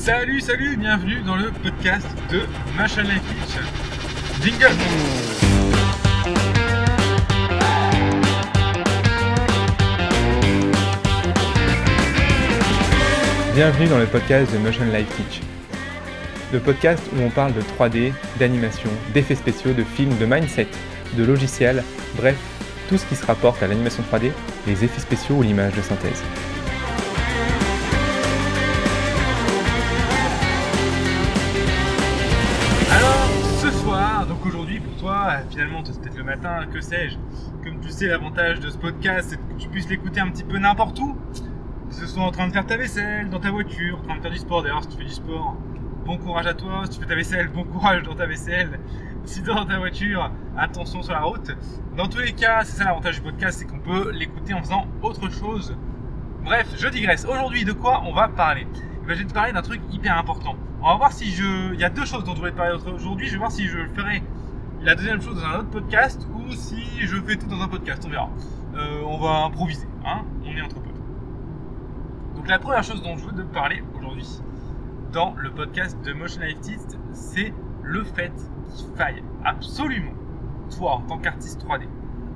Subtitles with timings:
[0.00, 2.40] Salut, salut, bienvenue dans le podcast de
[2.74, 4.42] Machin Life Teach.
[4.42, 4.74] Jingle
[13.54, 15.42] Bienvenue dans le podcast de Motion Life Teach.
[16.54, 20.68] Le podcast où on parle de 3D, d'animation, d'effets spéciaux, de films, de mindset,
[21.12, 21.84] de logiciels,
[22.16, 22.38] bref,
[22.88, 24.30] tout ce qui se rapporte à l'animation 3D,
[24.66, 26.22] les effets spéciaux ou l'image de synthèse.
[36.72, 37.16] Que sais-je,
[37.64, 40.58] comme tu sais l'avantage de ce podcast c'est que tu puisses l'écouter un petit peu
[40.58, 41.16] n'importe où,
[41.88, 44.22] que ce soit en train de faire ta vaisselle, dans ta voiture, en train de
[44.22, 45.56] faire du sport, d'ailleurs si tu fais du sport,
[46.04, 48.78] bon courage à toi, si tu fais ta vaisselle, bon courage dans ta vaisselle,
[49.24, 51.50] si tu es dans ta voiture, attention sur la route.
[51.96, 54.86] Dans tous les cas, c'est ça l'avantage du podcast, c'est qu'on peut l'écouter en faisant
[55.02, 55.76] autre chose.
[56.44, 57.24] Bref, je digresse.
[57.24, 58.66] Aujourd'hui, de quoi on va parler?
[58.72, 60.54] Eh ben, Je vais te parler d'un truc hyper important.
[60.80, 61.74] On va voir si je...
[61.74, 63.26] Il y a deux choses dont je voulais te parler aujourd'hui.
[63.26, 64.22] Je vais voir si je le ferai
[64.82, 68.02] la deuxième chose dans un autre podcast ou si je fais tout dans un podcast.
[68.06, 68.30] On verra.
[68.74, 69.86] Euh, on va improviser.
[70.06, 70.94] Hein on est entre potes.
[72.34, 74.26] Donc la première chose dont je veux te parler aujourd'hui
[75.12, 78.32] dans le podcast de Motion Test, c'est le fait
[78.74, 80.12] qu'il faille absolument,
[80.74, 81.82] toi en tant qu'artiste 3D,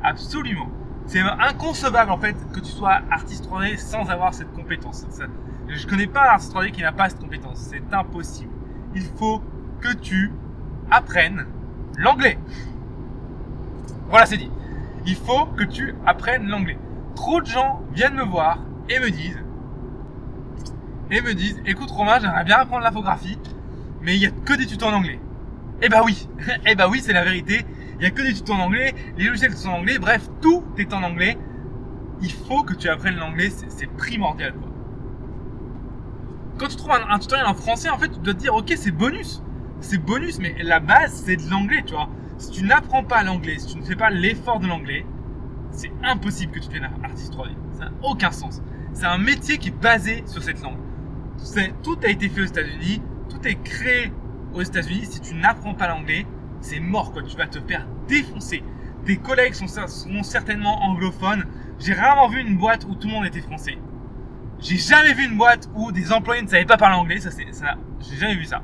[0.03, 0.69] absolument,
[1.07, 5.07] c'est inconcevable en fait que tu sois artiste 3D sans avoir cette compétence.
[5.11, 5.25] Ça,
[5.69, 8.51] je connais pas un artiste 3D qui n'a pas cette compétence, c'est impossible.
[8.97, 9.41] Il faut
[9.81, 10.33] que tu
[10.91, 11.47] apprennes
[11.99, 12.39] l'anglais.
[14.09, 14.51] Voilà, c'est dit.
[15.07, 16.79] Il faut que tu apprennes l'anglais.
[17.15, 19.45] Trop de gens viennent me voir et me disent
[21.11, 23.39] et me disent écoute Romain, j'aimerais bien apprendre l'infographie,
[24.03, 25.21] mais il y a que des tutos en anglais.
[25.83, 26.29] Eh bah oui,
[26.67, 27.65] eh bah oui, c'est la vérité.
[27.99, 30.65] Il y a que des tutos en anglais, les logiciels sont en anglais, bref, tout
[30.79, 31.39] est en anglais.
[32.23, 34.71] Il faut que tu apprennes l'anglais, c'est primordial quoi.
[36.59, 38.73] Quand tu trouves un, un, tutoriel en français, en fait, tu dois te dire ok,
[38.77, 39.43] c'est bonus,
[39.85, 42.09] c'est bonus, mais la base c'est de l'anglais, tu vois.
[42.39, 45.07] Si tu n'apprends pas l'anglais, si tu ne fais pas l'effort de l'anglais,
[45.71, 47.51] c'est impossible que tu deviennes artiste 3D.
[47.73, 48.63] Ça n'a aucun sens.
[48.93, 50.79] C'est un métier qui est basé sur cette langue.
[51.83, 54.13] Tout a été fait aux États-Unis, tout est créé
[54.55, 55.07] aux États-Unis.
[55.07, 56.27] Si tu n'apprends pas l'anglais,
[56.61, 57.23] c'est mort quoi.
[57.23, 58.63] Tu vas te faire défoncer.
[59.05, 61.45] Tes collègues sont, sont certainement anglophones.
[61.79, 63.77] J'ai rarement vu une boîte où tout le monde était français.
[64.61, 67.21] J'ai jamais vu une boîte où des employés ne savaient pas parler anglais.
[67.21, 67.47] Ça, c'est,
[68.01, 68.63] j'ai jamais vu ça.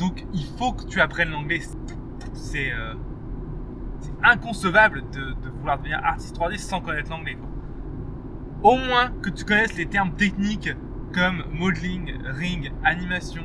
[0.00, 1.60] Donc, il faut que tu apprennes l'anglais.
[2.32, 2.94] C'est, euh,
[4.22, 7.36] inconcevable de, vouloir devenir artiste 3D sans connaître l'anglais.
[8.62, 10.70] Au moins que tu connaisses les termes techniques
[11.14, 13.44] comme modeling, ring, animation,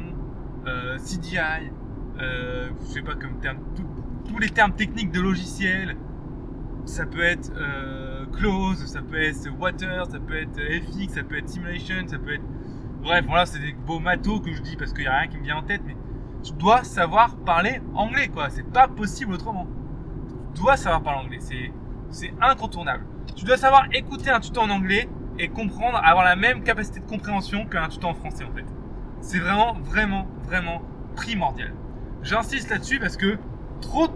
[0.66, 1.70] euh, CDI,
[2.20, 3.58] euh, je sais pas comme terme,
[4.28, 5.96] tous les termes techniques de logiciel.
[6.86, 11.38] Ça peut être euh, close, ça peut être water, ça peut être FX, ça peut
[11.38, 12.44] être simulation, ça peut être.
[13.02, 15.38] Bref, voilà, c'est des beaux matos que je dis parce qu'il n'y a rien qui
[15.38, 15.96] me vient en tête, mais
[16.46, 18.50] tu dois savoir parler anglais, quoi.
[18.50, 19.68] C'est pas possible autrement.
[20.54, 21.72] Tu dois savoir parler anglais, c'est,
[22.12, 23.04] c'est incontournable.
[23.36, 27.06] Tu dois savoir écouter un tuto en anglais et comprendre, avoir la même capacité de
[27.06, 28.66] compréhension qu'un tuto en français, en fait.
[29.22, 30.82] C'est vraiment, vraiment, vraiment
[31.16, 31.74] primordial.
[32.22, 33.40] J'insiste là-dessus parce que
[33.82, 34.14] trop de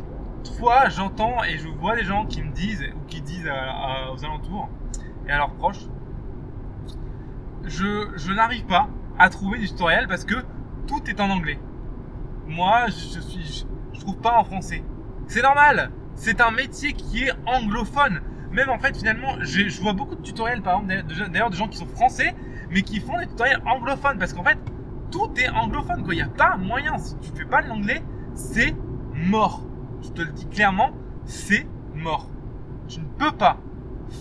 [0.57, 3.50] fois j'entends et je vois des gens qui me disent ou qui disent
[4.13, 4.69] aux alentours
[5.28, 5.85] et à leurs proches
[7.66, 8.88] je, je n'arrive pas
[9.18, 10.35] à trouver du tutoriel parce que
[10.88, 11.59] tout est en anglais.
[12.49, 13.65] Moi, je suis
[13.99, 14.83] trouve pas en français.
[15.27, 15.91] C'est normal.
[16.15, 18.21] C'est un métier qui est anglophone.
[18.51, 21.77] Même en fait, finalement, je, vois beaucoup de tutoriels, par exemple, d'ailleurs, de gens qui
[21.77, 22.35] sont français,
[22.71, 24.57] mais qui font des tutoriels anglophones parce qu'en fait,
[25.11, 26.03] tout est anglophone.
[26.09, 26.97] Il n'y a pas moyen.
[26.97, 28.01] Si tu fais pas l'anglais,
[28.33, 28.75] c'est
[29.13, 29.63] mort.
[30.01, 30.91] Je te le dis clairement,
[31.25, 32.29] c'est mort.
[32.88, 33.57] Tu ne peux pas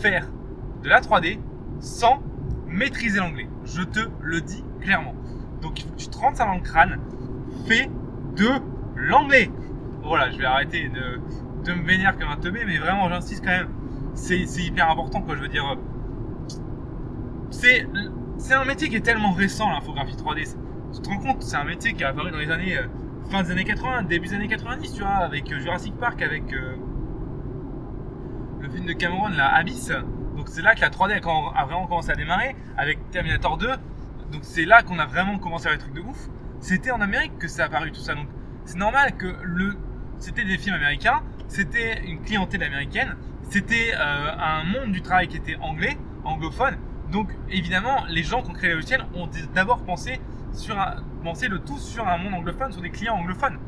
[0.02, 0.28] faire
[0.82, 1.40] de la 3D
[1.80, 2.22] sans
[2.66, 3.48] maîtriser l'anglais.
[3.64, 5.14] Je te le dis clairement.
[5.62, 7.00] Donc il faut que tu te rentres ça dans le crâne.
[7.66, 7.90] Fais
[8.38, 8.48] de
[8.96, 9.50] l'anglais.
[10.02, 13.68] Voilà, je vais arrêter de, me vénérer comme un teubé, mais vraiment j'insiste quand même.
[14.14, 15.36] C'est hyper important quoi.
[15.36, 15.76] Je veux dire,
[17.50, 17.86] c'est
[18.38, 20.56] c'est un métier qui est tellement récent l'infographie 3D.
[20.94, 22.78] Tu te rends compte, c'est un métier qui a apparu dans les années
[23.28, 26.76] fin des années 80, début des années 90, tu vois, avec Jurassic Park, avec euh,
[28.60, 29.92] le film de Cameron, la Abyss.
[30.36, 33.68] Donc c'est là que la 3D a, vraiment commencé à démarrer, avec Terminator 2.
[34.32, 36.28] Donc c'est là qu'on a vraiment commencé à faire des trucs de ouf.
[36.60, 38.14] C'était en Amérique que ça a tout ça.
[38.14, 38.28] Donc
[38.64, 39.76] c'est normal que le,
[40.18, 43.16] c'était des films américains, c'était une clientèle américaine,
[43.48, 46.76] c'était euh, un monde du travail qui était anglais, anglophone.
[47.10, 50.20] Donc évidemment, les gens qui ont créé les logiciels ont d'abord pensé
[50.52, 53.58] sur un, penser le tout sur un monde anglophone, sur des clients anglophones.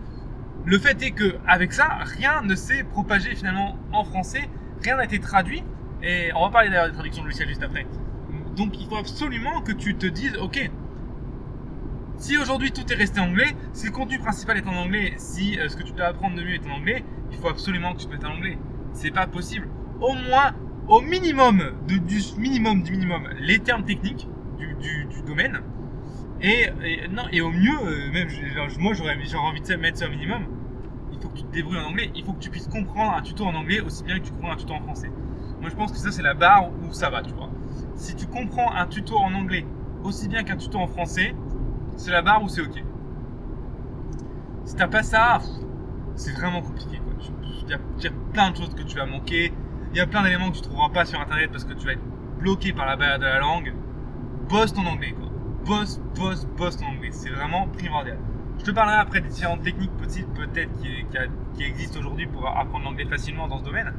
[0.66, 4.48] Le fait est que avec ça, rien ne s'est propagé finalement en français,
[4.82, 5.64] rien n'a été traduit.
[6.02, 7.86] Et on va parler d'ailleurs des traductions de logiciels juste après.
[8.56, 10.70] Donc il faut absolument que tu te dises, ok,
[12.20, 15.70] Si aujourd'hui tout est resté anglais, si le contenu principal est en anglais, si euh,
[15.70, 17.02] ce que tu dois apprendre de mieux est en anglais,
[17.32, 18.58] il faut absolument que tu te mettes en anglais.
[18.92, 19.68] C'est pas possible.
[20.02, 20.52] Au moins,
[20.86, 21.98] au minimum, du
[22.36, 24.28] minimum du minimum, les termes techniques
[24.58, 25.62] du, domaine.
[26.42, 28.28] Et, et, non, et au mieux, euh, même
[28.78, 30.44] moi j'aurais envie de mettre ça au minimum,
[31.12, 33.22] il faut que tu te débrouilles en anglais, il faut que tu puisses comprendre un
[33.22, 35.10] tuto en anglais aussi bien que tu comprends un tuto en français.
[35.62, 37.48] Moi je pense que ça c'est la barre où ça va, tu vois.
[37.94, 39.64] Si tu comprends un tuto en anglais
[40.04, 41.34] aussi bien qu'un tuto en français,
[42.00, 42.82] c'est la barre où c'est ok.
[44.64, 45.38] Si t'as pas ça,
[46.14, 47.00] c'est vraiment compliqué.
[47.66, 49.52] Il y, a plein de choses que tu vas manquer.
[49.92, 51.92] Il y a plein d'éléments que tu trouveras pas sur internet parce que tu vas
[51.92, 52.02] être
[52.40, 53.74] bloqué par la barrière de la langue.
[54.48, 55.28] Bosse ton anglais, quoi.
[55.66, 57.10] Bosse, bosse, bosse ton anglais.
[57.12, 58.18] C'est vraiment primordial.
[58.58, 60.88] Je te parlerai après des différentes techniques possibles peut-être qui,
[61.54, 63.92] qui, existent aujourd'hui pour apprendre l'anglais facilement dans ce domaine.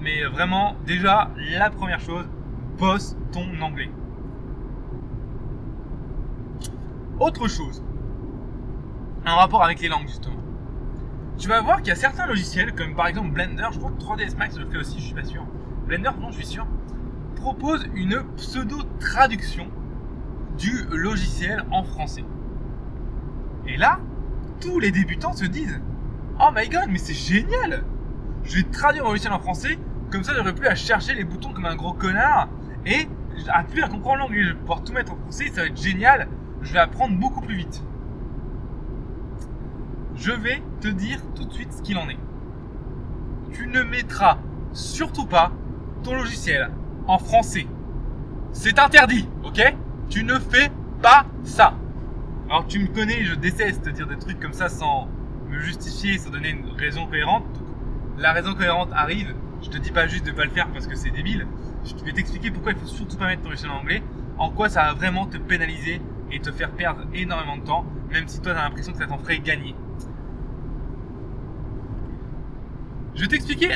[0.00, 2.26] Mais vraiment, déjà, la première chose,
[2.78, 3.90] bosse ton anglais.
[7.20, 7.82] Autre chose,
[9.26, 10.36] en rapport avec les langues justement.
[11.36, 14.00] Tu vas voir qu'il y a certains logiciels, comme par exemple Blender, je crois que
[14.02, 15.44] 3ds Max le fait aussi, je suis pas sûr.
[15.86, 16.66] Blender, non, je suis sûr,
[17.34, 19.68] propose une pseudo-traduction
[20.58, 22.24] du logiciel en français.
[23.66, 23.98] Et là,
[24.60, 25.80] tous les débutants se disent
[26.40, 27.84] Oh my god, mais c'est génial
[28.44, 29.76] Je vais traduire mon logiciel en français,
[30.12, 32.48] comme ça j'aurai plus à chercher les boutons comme un gros connard,
[32.86, 33.08] et
[33.48, 34.44] à plus à comprendre l'anglais.
[34.44, 36.28] Je vais pouvoir tout mettre en français, ça va être génial,
[36.62, 37.82] je vais apprendre beaucoup plus vite.
[40.16, 42.18] Je vais te dire tout de suite ce qu'il en est.
[43.52, 44.38] Tu ne mettras
[44.72, 45.52] surtout pas
[46.02, 46.70] ton logiciel
[47.06, 47.66] en français.
[48.52, 49.74] C'est interdit, ok?
[50.10, 50.70] Tu ne fais
[51.02, 51.74] pas ça.
[52.48, 55.08] Alors tu me connais, je déteste dire des trucs comme ça sans
[55.48, 57.44] me justifier, sans donner une raison cohérente.
[58.18, 59.34] la raison cohérente arrive.
[59.62, 61.46] Je te dis pas juste de pas le faire parce que c'est débile.
[61.84, 64.02] Je vais t'expliquer pourquoi il faut surtout pas mettre ton logiciel en anglais.
[64.38, 66.00] En quoi ça va vraiment te pénaliser
[66.40, 69.18] te faire perdre énormément de temps, même si toi tu as l'impression que ça t'en
[69.18, 69.74] ferait gagner.
[73.14, 73.70] Je vais t'expliquer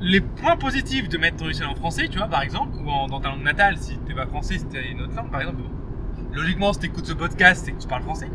[0.00, 3.20] les points positifs de mettre ton logiciel en français, tu vois, par exemple, ou dans
[3.20, 5.62] ta langue natale, si t'es pas français, si t'as une autre langue, par exemple.
[6.32, 8.28] Logiquement, si t'écoutes ce podcast, c'est que tu parles français.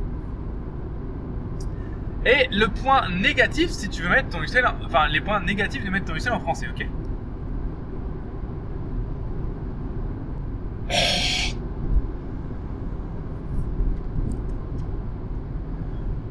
[2.25, 5.89] Et le point négatif, si tu veux mettre ton logiciel, enfin, les points négatifs de
[5.89, 6.87] mettre ton logiciel en français, ok?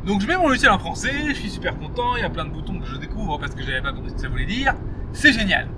[0.07, 2.45] Donc je mets mon logiciel en français, je suis super content, il y a plein
[2.45, 4.75] de boutons que je découvre parce que j'avais pas compris ce que ça voulait dire.
[5.13, 5.69] C'est génial.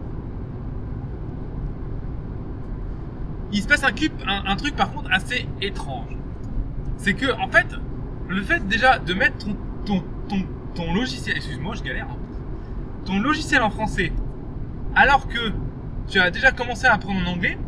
[3.52, 6.16] il se passe un, truc par contre assez étrange.
[6.96, 7.66] C'est que en fait,
[8.28, 9.46] le fait déjà de mettre
[9.86, 12.16] ton, logiciel, excuse-moi, je galère, hein.
[13.04, 14.12] ton logiciel en français,
[14.94, 15.52] alors que
[16.06, 17.58] tu as déjà commencé à apprendre en anglais,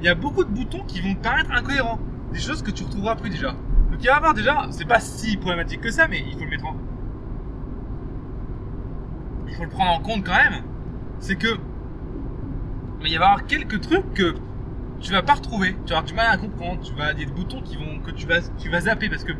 [0.00, 1.98] il y a beaucoup de boutons qui vont paraître incohérents,
[2.32, 3.54] des choses que tu retrouveras plus déjà.
[4.02, 6.66] Il va avoir déjà, c'est pas si problématique que ça, mais il faut le mettre
[6.66, 6.76] en,
[9.46, 10.64] il faut le prendre en compte quand même.
[11.20, 11.46] C'est que,
[13.00, 14.34] mais il va y avoir quelques trucs que
[14.98, 17.62] tu vas pas retrouver, tu vas avoir du mal à comprendre, tu vas, des boutons
[17.62, 19.34] qui vont, que tu vas, tu vas zapper parce que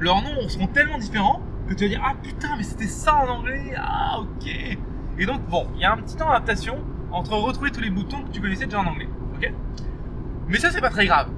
[0.00, 3.28] leurs noms seront tellement différents que tu vas dire, ah putain, mais c'était ça en
[3.28, 4.48] anglais, ah ok.
[5.18, 6.78] Et donc, bon, il y a un petit temps d'adaptation
[7.12, 9.52] entre retrouver tous les boutons que tu connaissais déjà en anglais, ok?
[10.48, 11.28] Mais ça, c'est pas très grave.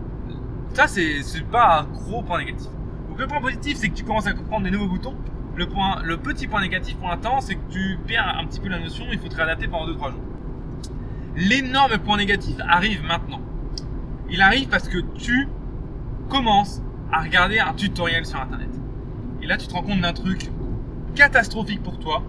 [0.74, 2.68] Ça, c'est, pas un gros point négatif.
[3.08, 5.16] Donc, le point positif, c'est que tu commences à comprendre des nouveaux boutons.
[5.56, 8.68] Le, point, le petit point négatif pour l'instant, c'est que tu perds un petit peu
[8.68, 10.20] la notion, il faut te réadapter pendant 2-3 jours.
[11.36, 13.40] L'énorme point négatif arrive maintenant
[14.30, 15.48] il arrive parce que tu
[16.28, 18.68] commences à regarder un tutoriel sur internet.
[19.42, 20.50] Et là, tu te rends compte d'un truc
[21.14, 22.22] catastrophique pour toi.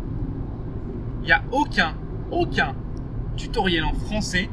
[1.22, 1.94] Il n'y a aucun,
[2.32, 2.74] aucun
[3.38, 4.50] tutoriel en français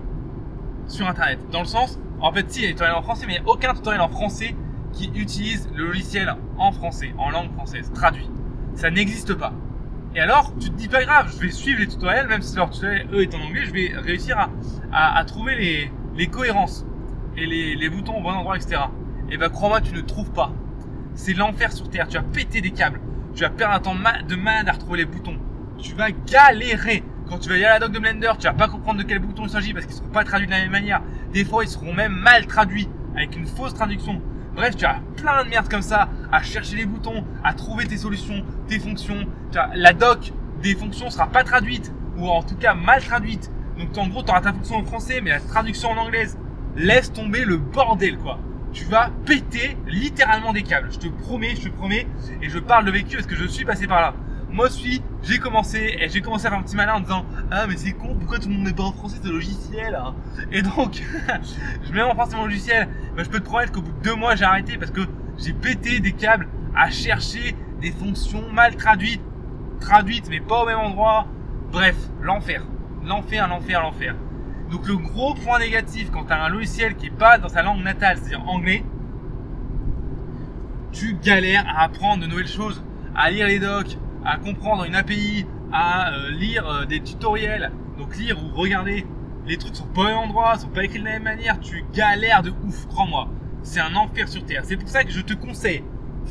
[0.87, 1.39] sur internet.
[1.51, 3.43] Dans le sens, en fait, si, il y a des tutoriels en français, mais il
[3.43, 4.55] n'y a aucun tutoriel en français
[4.93, 8.29] qui utilise le logiciel en français, en langue française, traduit.
[8.75, 9.53] Ça n'existe pas.
[10.15, 12.71] Et alors, tu te dis pas grave, je vais suivre les tutoriels, même si leur
[12.71, 14.49] tutoriel, eux, est en anglais, je vais réussir
[14.93, 16.87] à, trouver les, les cohérences
[17.37, 18.81] et les, boutons au bon endroit, etc.
[19.31, 20.53] Et bah crois-moi, tu ne trouves pas.
[21.15, 22.09] C'est l'enfer sur Terre.
[22.09, 23.01] Tu vas péter des câbles.
[23.35, 25.39] Tu vas perdre un temps de malade à retrouver les boutons.
[25.79, 27.05] Tu vas galérer.
[27.29, 29.43] Quand tu vas à la doc de Blender, tu vas pas comprendre de quel bouton
[29.45, 31.03] il s'agit parce qu'ils seront pas traduits de la même manière.
[31.33, 34.23] Des fois, ils seront même mal traduits avec une fausse traduction.
[34.55, 37.99] Bref, tu as plein de merde comme ça à chercher les boutons, à trouver tes
[37.99, 39.27] solutions, tes fonctions.
[39.75, 40.33] la doc
[40.63, 43.51] des fonctions sera pas traduite ou en tout cas mal traduite.
[43.79, 46.39] Donc en gros, tu auras ta fonction en français mais la traduction en anglaise
[46.77, 48.39] laisse tomber le bordel quoi.
[48.73, 50.89] Tu vas péter littéralement des câbles.
[50.91, 52.07] Je te promets, je te promets.
[52.43, 54.15] Et je parle de vécu parce que je suis passé par là.
[54.51, 57.67] Moi aussi, j'ai commencé, et j'ai commencé à faire un petit malin en disant Ah,
[57.67, 60.15] mais c'est con, pourquoi tout le monde n'est pas en français ce logiciel hein
[60.51, 61.03] Et donc,
[61.85, 62.89] je mets en français mon logiciel.
[63.17, 65.03] Je peux te promettre qu'au bout de deux mois, j'ai arrêté parce que
[65.37, 69.23] j'ai pété des câbles à chercher des fonctions mal traduites,
[69.81, 71.27] traduites mais pas au même endroit.
[71.71, 72.63] Bref, l'enfer.
[73.05, 74.15] L'enfer, l'enfer, l'enfer.
[74.71, 77.63] Donc le gros point négatif quand tu as un logiciel qui est pas dans sa
[77.63, 78.85] langue natale, c'est-à-dire anglais,
[80.93, 82.83] tu galères à apprendre de nouvelles choses,
[83.15, 87.73] à lire les docs, à comprendre une API, à euh, lire euh, des tutoriels.
[87.99, 89.07] Donc lire ou regarder,
[89.47, 91.85] les trucs sont pas au même endroit, sont pas écrits de la même manière, tu
[91.93, 93.29] galères de ouf, crois-moi.
[93.63, 94.63] C'est un enfer sur terre.
[94.65, 95.83] C'est pour ça que je te conseille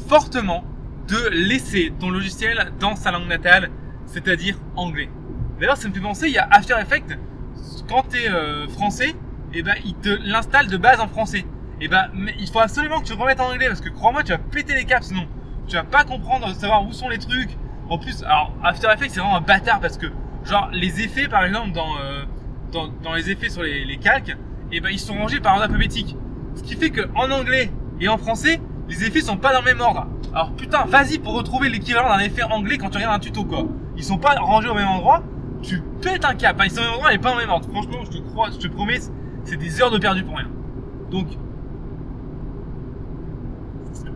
[0.08, 0.64] fortement
[1.08, 3.70] de laisser ton logiciel dans sa langue natale,
[4.06, 5.10] c'est-à-dire anglais.
[5.60, 7.18] D'ailleurs, ça me fait penser, il y a After Effects,
[7.90, 9.16] quand tu es euh, français,
[9.54, 11.46] et eh ben, il te l'installe de base en français.
[11.80, 14.24] Et eh ben, il faut absolument que tu le remettes en anglais parce que crois-moi,
[14.24, 15.28] tu vas péter les câbles sinon.
[15.68, 17.58] Tu vas pas comprendre, savoir où sont les trucs.
[17.90, 20.08] En plus, alors After Effects c'est vraiment un bâtard parce que,
[20.46, 22.24] genre, les effets par exemple dans, euh,
[22.72, 25.54] dans, dans, les effets sur les, les calques, et eh ben, ils sont rangés par
[25.54, 26.18] ordre alphabétique.
[26.56, 29.66] Ce qui fait que en anglais et en français, les effets sont pas dans le
[29.66, 30.08] même ordre.
[30.34, 33.66] Alors putain, vas-y pour retrouver l'équivalent d'un effet anglais quand tu regardes un tuto quoi.
[33.96, 35.24] Ils sont pas rangés au même endroit
[35.62, 36.62] tu pètes un cap.
[36.64, 37.68] ils sont au même endroit, mais pas en même ordre.
[37.70, 39.00] Franchement, je te crois, je te promets,
[39.44, 40.50] c'est des heures de perdu pour rien.
[41.10, 41.28] Donc,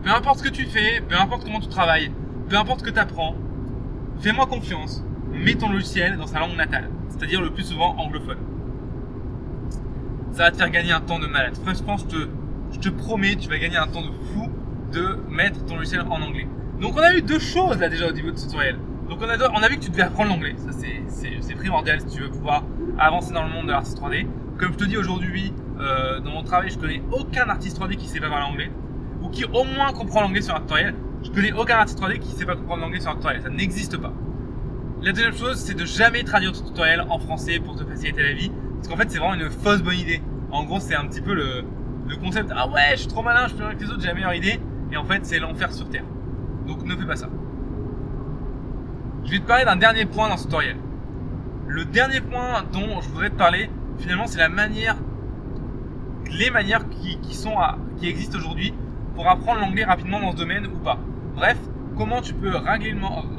[0.02, 2.12] peu importe ce que tu fais, peu importe comment tu travailles,
[2.48, 3.34] peu importe ce que tu apprends,
[4.20, 5.04] fais-moi confiance.
[5.32, 8.38] Mets ton logiciel dans sa langue natale, c'est-à-dire le plus souvent anglophone.
[10.32, 11.56] Ça va te faire gagner un temps de malade.
[11.62, 12.28] Franchement, je te,
[12.72, 14.50] je te promets, tu vas gagner un temps de fou
[14.92, 16.46] de mettre ton logiciel en anglais.
[16.80, 18.76] Donc, on a eu deux choses là déjà au niveau de ce tutoriel.
[19.12, 22.30] Donc on a, vu que tu devais apprendre l'anglais, ça c'est primordial si tu veux
[22.30, 22.64] pouvoir
[22.98, 24.26] avancer dans le monde de l'artiste 3D.
[24.58, 28.06] Comme je te dis aujourd'hui, euh, dans mon travail, je connais aucun artiste 3D qui
[28.06, 28.70] sait pas parler anglais,
[29.20, 30.94] ou qui au moins comprend l'anglais sur un tutoriel.
[31.22, 33.96] Je connais aucun artiste 3D qui sait pas comprendre l'anglais sur un tutoriel, ça n'existe
[33.96, 34.12] pas.
[35.02, 38.32] La deuxième chose, c'est de jamais traduire ton tutoriel en français pour te faciliter la
[38.32, 40.22] vie, parce qu'en fait c'est vraiment une fausse bonne idée.
[40.50, 41.64] En gros, c'est un petit peu le,
[42.20, 44.14] concept, ah ouais, je suis trop malin, je peux rien que les autres, j'ai la
[44.14, 44.60] meilleure idée,
[44.90, 46.04] et en fait c'est l'enfer sur Terre.
[46.66, 47.28] Donc ne fais pas ça.
[49.24, 50.76] Je vais te parler d'un dernier point dans ce tutoriel.
[51.68, 54.96] Le dernier point dont je voudrais te parler, finalement, c'est la manière,
[56.30, 57.54] les manières qui, sont
[57.96, 58.74] qui existent aujourd'hui
[59.14, 60.98] pour apprendre l'anglais rapidement dans ce domaine ou pas.
[61.34, 61.56] Bref,
[61.96, 62.52] comment tu peux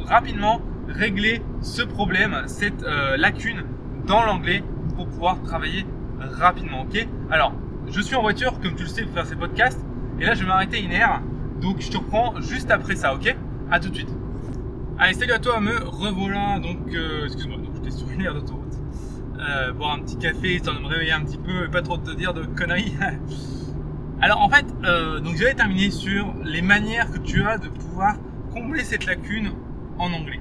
[0.05, 3.63] rapidement régler ce problème, cette euh, lacune
[4.05, 4.63] dans l'anglais
[4.95, 5.85] pour pouvoir travailler
[6.19, 6.81] rapidement.
[6.81, 7.07] Ok?
[7.29, 7.53] Alors,
[7.87, 9.85] je suis en voiture, comme tu le sais, pour faire ces podcasts,
[10.19, 11.21] et là je vais m'arrêter une heure,
[11.61, 13.13] donc je te reprends juste après ça.
[13.13, 13.35] Ok?
[13.71, 14.13] À tout de suite.
[14.99, 16.59] Allez, salut à toi, me revoilà.
[16.59, 18.63] Donc, euh, excuse-moi, donc j'étais sur une aire d'autoroute.
[19.39, 21.97] Euh, boire un petit café histoire de me réveiller un petit peu et pas trop
[21.97, 22.93] te dire de conneries.
[24.23, 28.15] Alors, en fait, euh, donc j'avais terminé sur les manières que tu as de pouvoir
[28.53, 29.51] combler cette lacune
[29.99, 30.39] en anglais.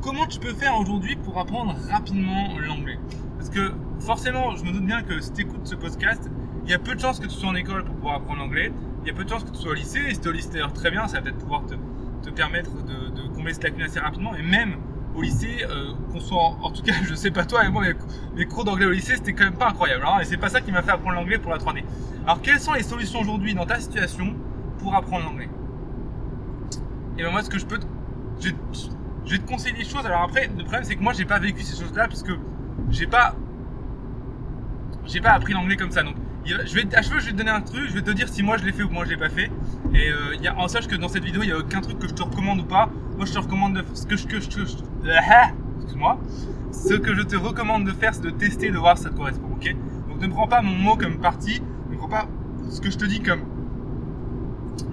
[0.00, 3.00] Comment tu peux faire aujourd'hui pour apprendre rapidement l'anglais?
[3.36, 6.30] Parce que forcément, je me doute bien que si tu écoutes ce podcast,
[6.66, 8.70] il y a peu de chances que tu sois en école pour pouvoir apprendre l'anglais.
[9.02, 9.98] Il y a peu de chances que tu sois au lycée.
[10.08, 12.70] Et si tu es au lycée, d'ailleurs, très bien, ça va peut-être pouvoir te, permettre
[12.84, 14.36] de combler cette lacune assez rapidement.
[14.36, 14.76] Et même
[15.14, 17.84] au lycée, euh, qu'on soit en, tout cas, je sais pas toi et moi,
[18.34, 20.04] mes, cours d'anglais au lycée, c'était quand même pas incroyable.
[20.06, 21.84] Hein, et c'est pas ça qui m'a fait apprendre l'anglais pour la 3D.
[22.24, 24.34] Alors, quelles sont les solutions aujourd'hui dans ta situation
[24.78, 25.48] pour apprendre l'anglais?
[27.18, 27.86] Et ben moi, ce que je peux, te,
[28.40, 28.50] je,
[29.30, 30.04] vais te conseiller des choses.
[30.04, 32.32] Alors après, le problème c'est que moi, j'ai pas vécu ces choses-là puisque
[32.90, 33.36] j'ai pas,
[35.06, 36.02] j'ai pas appris l'anglais comme ça.
[36.02, 38.28] Donc, je vais, à fois, je vais te donner un truc, je vais te dire
[38.28, 39.50] si moi je l'ai fait ou moi je l'ai pas fait.
[39.94, 41.98] Et euh, y a, en sache que dans cette vidéo, il n'y a aucun truc
[42.00, 42.90] que je te recommande ou pas.
[43.16, 44.48] Moi, je te recommande de ce que je, que je,
[45.30, 46.18] ah, excuse-moi,
[46.72, 49.16] ce que je te recommande de faire, c'est de tester, de voir si ça te
[49.16, 49.74] correspond, ok?
[50.08, 52.26] Donc, ne prends pas mon mot comme partie, ne prends pas
[52.70, 53.42] ce que je te dis comme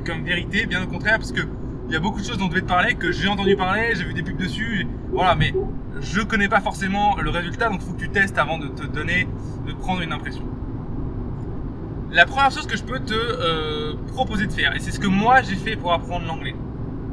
[0.06, 1.42] comme vérité, bien au contraire, parce que
[1.88, 3.94] il y a beaucoup de choses dont je vais te parler que j'ai entendu parler,
[3.96, 5.54] j'ai vu des pubs dessus, voilà, mais
[6.00, 8.86] je connais pas forcément le résultat, donc il faut que tu testes avant de te
[8.86, 9.28] donner,
[9.68, 10.44] de prendre une impression.
[12.12, 15.08] La première chose que je peux te euh, proposer de faire, et c'est ce que
[15.08, 16.56] moi j'ai fait pour apprendre l'anglais,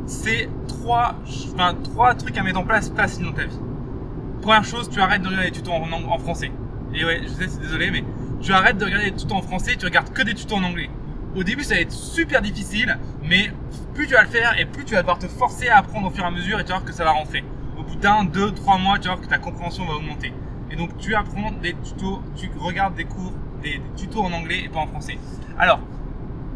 [0.08, 1.14] c'est trois,
[1.54, 3.58] enfin, trois trucs à mettre en place faciles dans ta vie.
[4.42, 6.50] Première chose, tu arrêtes de regarder des tutos en, français.
[6.94, 8.02] Et ouais, je sais, c'est désolé, mais
[8.40, 10.88] tu arrêtes de regarder des tutos en français, tu regardes que des tutos en anglais.
[11.36, 13.50] Au début, ça va être super difficile, mais
[13.94, 16.10] plus tu vas le faire et plus tu vas devoir te forcer à apprendre au
[16.10, 17.44] fur et à mesure et tu vas voir que ça va rentrer.
[17.78, 20.32] Au bout d'un, deux, trois mois, tu vas voir que ta compréhension va augmenter.
[20.70, 24.68] Et donc, tu apprends des tutos, tu regardes des cours des, tutos en anglais et
[24.68, 25.18] pas en français.
[25.58, 25.80] Alors,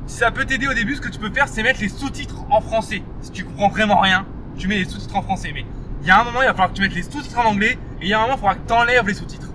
[0.07, 2.45] si ça peut t'aider au début, ce que tu peux faire, c'est mettre les sous-titres
[2.51, 3.03] en français.
[3.21, 5.53] Si tu comprends vraiment rien, tu mets les sous-titres en français.
[5.55, 5.65] Mais
[6.03, 7.79] il y a un moment, il va falloir que tu mettes les sous-titres en anglais
[8.01, 9.49] et il y a un moment, il faudra que tu enlèves les sous-titres.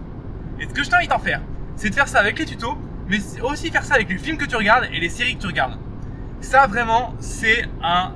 [0.60, 1.42] Et ce que je t'invite à faire,
[1.76, 2.78] c'est de faire ça avec les tutos,
[3.08, 5.48] mais aussi faire ça avec les films que tu regardes et les séries que tu
[5.48, 5.78] regardes.
[6.42, 8.14] Ça, vraiment, c'est un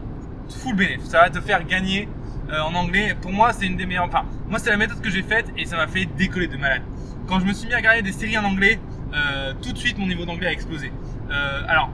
[0.49, 1.09] full bénéfice.
[1.09, 2.07] Ça va te faire gagner
[2.51, 3.15] euh, en anglais.
[3.21, 4.05] Pour moi, c'est une des meilleures.
[4.05, 6.83] Enfin, moi, c'est la méthode que j'ai faite et ça m'a fait décoller de malade.
[7.27, 8.79] Quand je me suis mis à regarder des séries en anglais,
[9.13, 10.91] euh, tout de suite mon niveau d'anglais a explosé.
[11.29, 11.89] Euh, alors,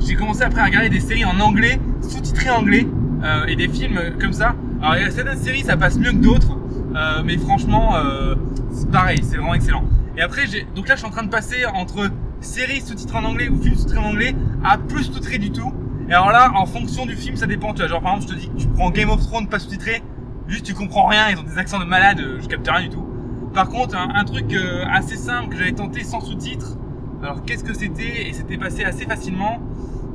[0.00, 2.86] j'ai commencé après à regarder des séries en anglais, sous-titrées anglais,
[3.22, 4.54] euh, et des films comme ça.
[4.80, 6.56] Alors il y a certaines séries, ça passe mieux que d'autres,
[6.94, 8.36] euh, mais franchement, euh,
[8.70, 9.84] c'est pareil, c'est vraiment excellent.
[10.16, 13.24] Et après, j'ai donc là, je suis en train de passer entre séries sous-titrées en
[13.24, 15.72] anglais ou films sous-titrés en anglais à plus sous-titrés du tout.
[16.08, 17.72] Et alors là, en fonction du film, ça dépend.
[17.72, 19.58] Tu vois, genre par exemple, je te dis que tu prends Game of Thrones pas
[19.58, 20.02] sous-titré,
[20.46, 23.04] juste tu comprends rien, ils ont des accents de malade, je capte rien du tout.
[23.52, 24.54] Par contre, un, truc
[24.92, 26.76] assez simple que j'avais tenté sans sous-titres,
[27.22, 28.28] alors qu'est-ce que c'était?
[28.28, 29.58] Et c'était passé assez facilement.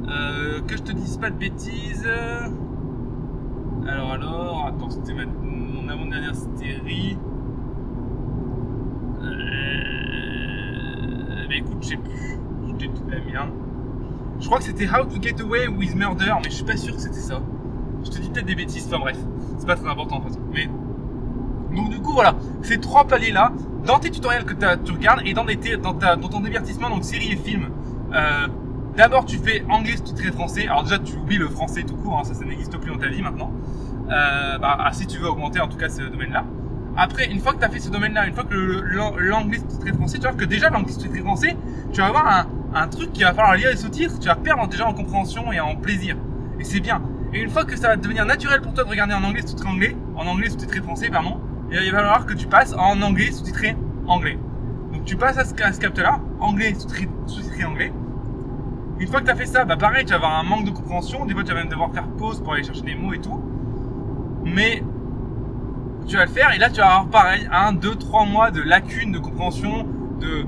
[0.07, 2.07] Euh, que je te dise pas de bêtises.
[3.87, 7.17] Alors alors, attends, c'était mon avant-dernière série.
[9.21, 9.53] Euh...
[11.49, 12.39] Mais écoute, je sais plus.
[12.79, 13.51] Je toute la merde.
[14.39, 16.95] Je crois que c'était How to Get Away with Murder, mais je suis pas sûr
[16.95, 17.41] que c'était ça.
[18.03, 19.17] Je te dis peut-être des bêtises, enfin bref.
[19.57, 20.37] C'est pas très important en fait.
[20.53, 20.67] Mais
[21.75, 23.53] donc du coup voilà, ces trois paliers là,
[23.85, 27.35] dans tes tutoriels que tu regardes et dans, dans, dans, ton divertissement, donc séries et
[27.35, 27.69] films,
[28.13, 28.47] euh,
[28.95, 30.67] d'abord tu fais anglais sous-titré français.
[30.67, 33.07] Alors déjà tu oublies le français tout court, hein, ça ça n'existe plus dans ta
[33.07, 33.51] vie maintenant.
[34.09, 36.43] Euh, bah, ah, si tu veux augmenter en tout cas ce domaine-là.
[36.95, 40.19] Après, une fois que tu as fait ce domaine-là, une fois que l'anglais sous-titré français,
[40.19, 41.57] tu vois que déjà l'anglais sous-titré français,
[41.91, 44.87] tu vas avoir un, truc qui va falloir lire les sous-titres, tu vas perdre déjà
[44.87, 46.15] en compréhension et en plaisir.
[46.59, 47.01] Et c'est bien.
[47.33, 49.69] Et une fois que ça va devenir naturel pour toi de regarder en anglais sous-titré
[49.69, 51.39] anglais, en anglais sous-titré français, pardon,
[51.71, 54.37] il va falloir que tu passes en anglais sous-titré anglais.
[54.91, 57.91] Donc tu passes à ce, capteur-là, anglais sous-titré anglais.
[59.03, 60.69] Une fois que tu as fait ça, bah pareil, tu vas avoir un manque de
[60.69, 61.25] compréhension.
[61.25, 63.37] Des fois, tu vas même devoir faire pause pour aller chercher des mots et tout.
[64.45, 64.81] Mais
[66.07, 68.61] tu vas le faire et là, tu vas avoir pareil, un, deux, trois mois de
[68.61, 69.85] lacunes de compréhension,
[70.21, 70.45] de,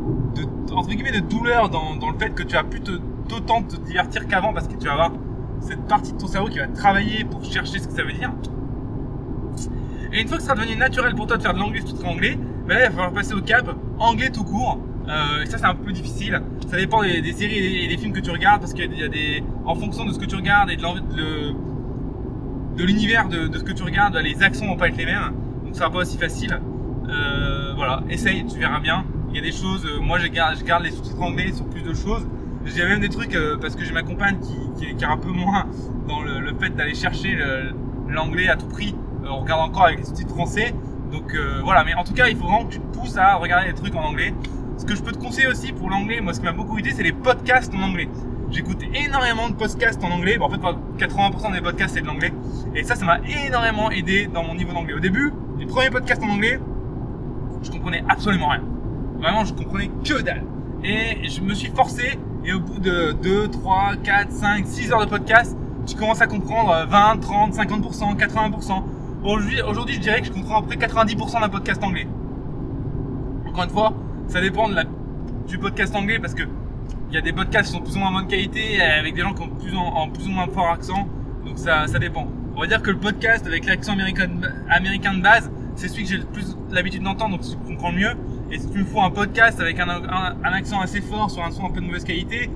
[0.73, 2.81] entre guillemets, de douleur dans, dans le fait que tu vas plus
[3.29, 5.11] autant te divertir qu'avant parce que tu vas avoir
[5.59, 8.31] cette partie de ton cerveau qui va travailler pour chercher ce que ça veut dire.
[10.13, 12.01] Et une fois que ça sera devenu naturel pour toi de faire de l'anglais tout
[12.05, 13.69] anglais, ben là, il va falloir passer au cap
[13.99, 14.79] anglais tout court.
[15.07, 16.41] Euh, ça, c'est un peu difficile.
[16.67, 19.43] Ça dépend des, séries et des, films que tu regardes parce qu'il y a des,
[19.65, 21.53] en fonction de ce que tu regardes et de
[22.83, 25.33] l'univers de, de, ce que tu regardes, les accents vont pas être les mêmes.
[25.63, 26.59] Donc, ça sera pas aussi facile.
[27.07, 29.05] Euh, voilà, essaye, tu verras bien.
[29.29, 31.65] Il y a des choses, euh, moi, je garde, je garde les sous-titres anglais sur
[31.69, 32.27] plus de choses.
[32.65, 35.17] J'ai même des trucs euh, parce que j'ai ma compagne qui, qui, qui, est un
[35.17, 35.67] peu moins
[36.07, 37.37] dans le, le fait d'aller chercher
[38.07, 40.73] l'anglais à tout prix euh, on regarde encore avec les sous-titres français.
[41.11, 43.35] Donc euh, voilà, mais en tout cas, il faut vraiment que tu te pousses à
[43.35, 44.33] regarder les trucs en anglais.
[44.77, 46.91] Ce que je peux te conseiller aussi pour l'anglais, moi ce qui m'a beaucoup aidé,
[46.91, 48.09] c'est les podcasts en anglais.
[48.51, 50.37] J'écoute énormément de podcasts en anglais.
[50.37, 50.57] Bon, en fait,
[51.05, 52.33] 80% des podcasts c'est de l'anglais.
[52.75, 54.93] Et ça, ça m'a énormément aidé dans mon niveau d'anglais.
[54.93, 56.59] Au début, les premiers podcasts en anglais,
[57.63, 58.63] je comprenais absolument rien.
[59.19, 60.43] Vraiment, je comprenais que dalle.
[60.83, 62.19] Et je me suis forcé.
[62.43, 65.57] Et au bout de 2, 3, 4, 5, 6 heures de podcast,
[65.87, 68.83] tu commences à comprendre 20, 30, 50%, 80%.
[69.23, 72.07] Aujourd'hui, je dirais que je comprends à peu près 90% d'un podcast anglais.
[73.47, 73.93] Encore une fois,
[74.27, 74.83] ça dépend de la,
[75.47, 76.43] du podcast anglais parce que
[77.09, 79.33] il y a des podcasts qui sont plus ou moins bonne qualité avec des gens
[79.33, 79.71] qui ont plus
[80.13, 81.07] plus ou moins fort accent.
[81.45, 82.27] Donc ça, ça dépend.
[82.55, 84.29] On va dire que le podcast avec l'accent américain,
[84.69, 87.97] américain de base, c'est celui que j'ai le plus l'habitude d'entendre, donc tu comprends le
[87.97, 88.13] mieux.
[88.51, 89.89] Et si tu me fous un podcast avec un,
[90.43, 92.49] accent assez fort sur un son un peu de mauvaise qualité,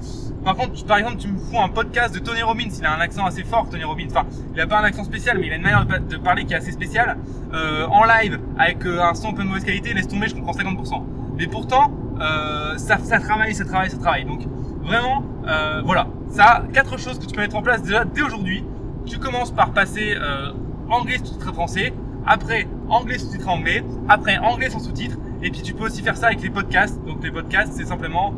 [0.43, 2.99] par contre, par exemple, tu me fous un podcast de Tony Robbins, il a un
[3.01, 4.07] accent assez fort, Tony Robbins.
[4.09, 6.53] Enfin, il a pas un accent spécial, mais il a une manière de, parler qui
[6.53, 7.17] est assez spéciale.
[7.53, 10.35] Euh, en live, avec euh, un son un peu de mauvaise qualité, laisse tomber, je
[10.35, 11.18] comprends 50%.
[11.39, 14.25] Mais pourtant, euh, ça, travaille, ça travaille, ça travaille.
[14.25, 14.41] Donc,
[14.83, 16.07] vraiment, euh, voilà.
[16.27, 18.65] Ça, quatre choses que tu peux mettre en place déjà dès aujourd'hui.
[19.05, 20.51] Tu commences par passer euh,
[20.89, 21.93] anglais sous-titré français,
[22.25, 26.27] après anglais sous-titré anglais, après anglais sans sous-titres, et puis tu peux aussi faire ça
[26.27, 27.01] avec les podcasts.
[27.05, 28.33] Donc les podcasts, c'est simplement,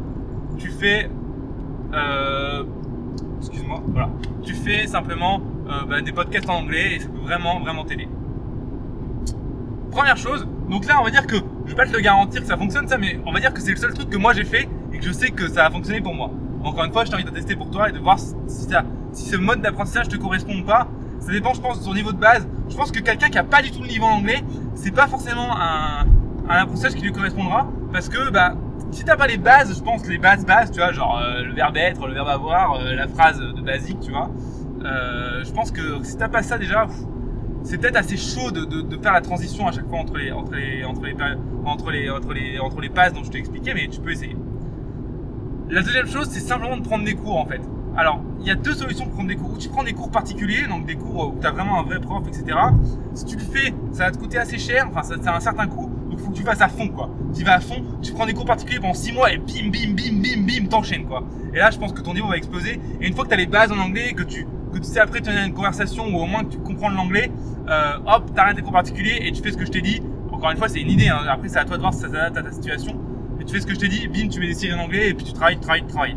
[0.57, 1.09] tu fais,
[3.39, 4.09] excuse-moi, voilà,
[4.43, 5.41] tu fais simplement
[5.89, 8.07] bah, des podcasts en anglais et ça peut vraiment, vraiment t'aider.
[9.91, 12.47] Première chose, donc là on va dire que, je vais pas te le garantir que
[12.47, 14.45] ça fonctionne ça, mais on va dire que c'est le seul truc que moi j'ai
[14.45, 16.31] fait et que je sais que ça a fonctionné pour moi.
[16.63, 18.67] Encore une fois, je t'invite à tester pour toi et de voir si,
[19.13, 20.87] ce mode d'apprentissage te correspond ou pas.
[21.19, 22.47] Ça dépend, je pense, de ton niveau de base.
[22.69, 24.41] Je pense que quelqu'un qui a pas du tout le niveau en anglais,
[24.75, 26.05] c'est pas forcément un,
[26.47, 28.53] un apprentissage qui lui correspondra parce que bah
[28.91, 31.53] si t'as pas les bases, je pense les bases bases, tu vois, genre euh, le
[31.53, 34.29] verbe être, le verbe avoir, euh, la phrase de basique, tu vois.
[34.83, 36.87] Euh, je pense que si t'as pas ça déjà,
[37.63, 40.53] c'est peut-être assez chaud de, de, faire la transition à chaque fois entre les entre
[40.53, 41.05] les entre
[41.91, 44.35] les entre les entre les passes dont je t'ai expliqué, mais tu peux essayer.
[45.69, 47.61] La deuxième chose, c'est simplement de prendre des cours en fait.
[47.95, 49.51] Alors, il y a deux solutions pour prendre des cours.
[49.51, 51.99] Ou tu prends des cours particuliers, donc des cours où tu as vraiment un vrai
[51.99, 52.57] prof, etc.
[53.13, 55.41] Si tu le fais, ça va te coûter assez cher, enfin ça, ça a un
[55.41, 57.09] certain coût faut que tu fasses à fond, quoi.
[57.35, 59.93] Tu vas à fond, tu prends des cours particuliers pendant 6 mois et bim, bim,
[59.93, 61.23] bim, bim, bim, t'enchaînes, quoi.
[61.53, 62.79] Et là, je pense que ton niveau va exploser.
[63.01, 64.99] Et une fois que tu as les bases en anglais, que tu, que tu sais
[64.99, 67.31] après tenir une conversation ou au moins que tu comprends l'anglais,
[67.69, 70.01] euh, hop, t'arrêtes tes cours particuliers et tu fais ce que je t'ai dit.
[70.31, 71.19] Encore une fois, c'est une idée, hein.
[71.29, 72.99] après c'est à toi de voir si ça s'adapte à ta situation.
[73.39, 75.09] Et tu fais ce que je t'ai dit, bim, tu mets des séries en anglais
[75.09, 76.15] et puis tu travailles, tu travailles, tu travailles.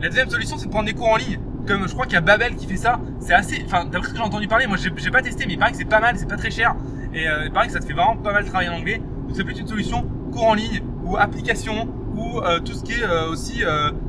[0.00, 1.38] La deuxième solution, c'est de prendre des cours en ligne.
[1.66, 2.98] Comme je crois qu'il y a Babel qui fait ça.
[3.20, 3.62] C'est assez.
[3.64, 5.76] Enfin, d'après ce que j'ai entendu parler, moi j'ai pas testé, mais il paraît que
[5.76, 6.74] c'est pas mal, c'est pas très cher.
[7.14, 8.98] Et euh, il paraît que ça te fait vraiment pas mal travailler en anglais.
[8.98, 12.92] Donc c'est peut-être une solution cours en ligne ou application ou euh, tout ce qui
[12.92, 13.62] est euh, aussi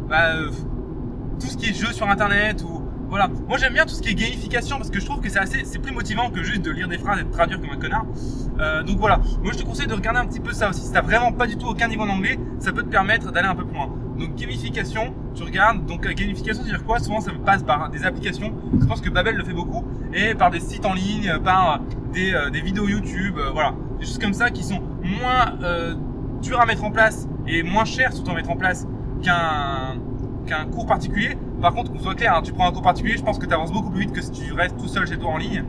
[0.10, 0.34] bah,
[1.44, 3.28] tout ce qui est jeu sur internet ou voilà.
[3.48, 5.66] Moi j'aime bien tout ce qui est gamification parce que je trouve que c'est assez,
[5.66, 8.06] c'est plus motivant que juste de lire des phrases et de traduire comme un connard.
[8.60, 9.20] Euh, donc voilà.
[9.44, 10.82] Moi je te conseille de regarder un petit peu ça aussi.
[10.82, 13.48] Si t'as vraiment pas du tout aucun niveau en anglais, ça peut te permettre d'aller
[13.48, 13.90] un peu plus loin.
[14.18, 15.86] Donc gamification, tu regardes.
[15.86, 17.00] Donc euh, gamification, c'est-à-dire quoi?
[17.00, 18.54] Souvent ça passe par des applications.
[18.80, 21.82] Je pense que Babel le fait beaucoup et par des sites en ligne, par
[22.14, 25.54] des, euh, des vidéos YouTube, voilà, des choses comme ça qui sont moins
[26.42, 28.88] dures à mettre en place et moins chères surtout à mettre en place
[29.22, 29.98] qu'un
[30.46, 31.38] qu'un cours particulier.
[31.62, 33.54] Par contre, qu'on soit clair, hein, tu prends un cours particulier, je pense que tu
[33.54, 35.64] avances beaucoup plus vite que si tu restes tout seul chez toi en ligne.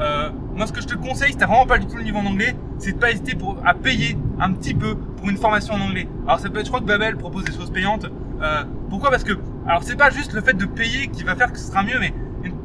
[0.00, 2.18] Euh, moi, ce que je te conseille, si t'as vraiment pas du tout le niveau
[2.18, 5.74] en anglais, c'est de pas hésiter pour, à payer un petit peu pour une formation
[5.74, 6.08] en anglais.
[6.26, 8.06] Alors, ça peut être, je crois que Babel propose des choses payantes.
[8.40, 9.10] Euh, pourquoi?
[9.10, 9.32] Parce que,
[9.66, 11.98] alors, c'est pas juste le fait de payer qui va faire que ce sera mieux,
[12.00, 12.14] mais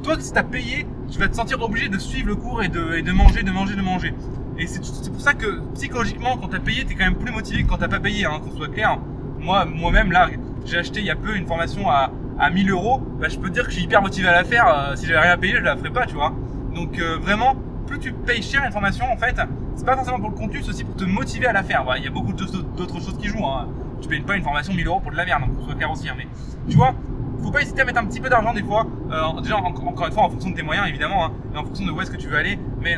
[0.05, 3.11] toi, si t'as payé, tu vas te sentir obligé de suivre le cours et de,
[3.11, 4.13] manger, de manger, de manger.
[4.57, 4.79] Et c'est
[5.11, 7.87] pour ça que psychologiquement, quand t'as payé, t'es quand même plus motivé que quand t'as
[7.87, 8.99] pas payé, hein, qu'on soit clair.
[9.39, 10.29] Moi, moi-même, là,
[10.65, 13.49] j'ai acheté il y a peu une formation à, à 1000 euros, bah, je peux
[13.49, 14.67] te dire que je suis hyper motivé à la faire.
[14.67, 16.33] Euh, si j'avais rien à payer, je la ferais pas, tu vois.
[16.73, 17.55] Donc euh, vraiment,
[17.87, 19.39] plus tu payes cher une formation, en fait,
[19.75, 21.85] c'est pas forcément pour le contenu, c'est aussi pour te motiver à la faire.
[21.97, 23.45] Il y a beaucoup d'autres choses qui jouent.
[23.45, 23.67] Hein.
[24.01, 26.09] Tu payes pas une formation 1000 euros pour de la merde, donc soit clair aussi.
[26.09, 26.15] Hein.
[26.17, 26.27] Mais
[26.69, 26.93] tu vois,
[27.41, 28.85] faut pas hésiter à mettre un petit peu d'argent des fois.
[29.11, 31.85] Euh, déjà, encore une fois, en fonction de tes moyens, évidemment, hein, et en fonction
[31.85, 32.59] de où est-ce que tu veux aller.
[32.81, 32.97] Mais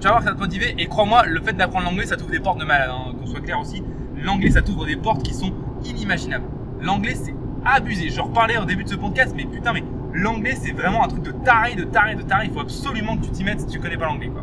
[0.00, 0.74] tu vas voir ça te motiver.
[0.78, 2.90] Et crois-moi, le fait d'apprendre l'anglais, ça t'ouvre des portes de malade.
[2.92, 3.82] Hein, qu'on soit clair aussi.
[4.16, 5.52] L'anglais, ça t'ouvre des portes qui sont
[5.84, 6.44] inimaginables.
[6.82, 8.10] L'anglais, c'est abusé.
[8.10, 11.22] Je reparlais au début de ce podcast, mais putain, mais l'anglais, c'est vraiment un truc
[11.22, 12.46] de taré, de taré, de taré.
[12.46, 14.42] Il faut absolument que tu t'y mettes si tu connais pas l'anglais, quoi.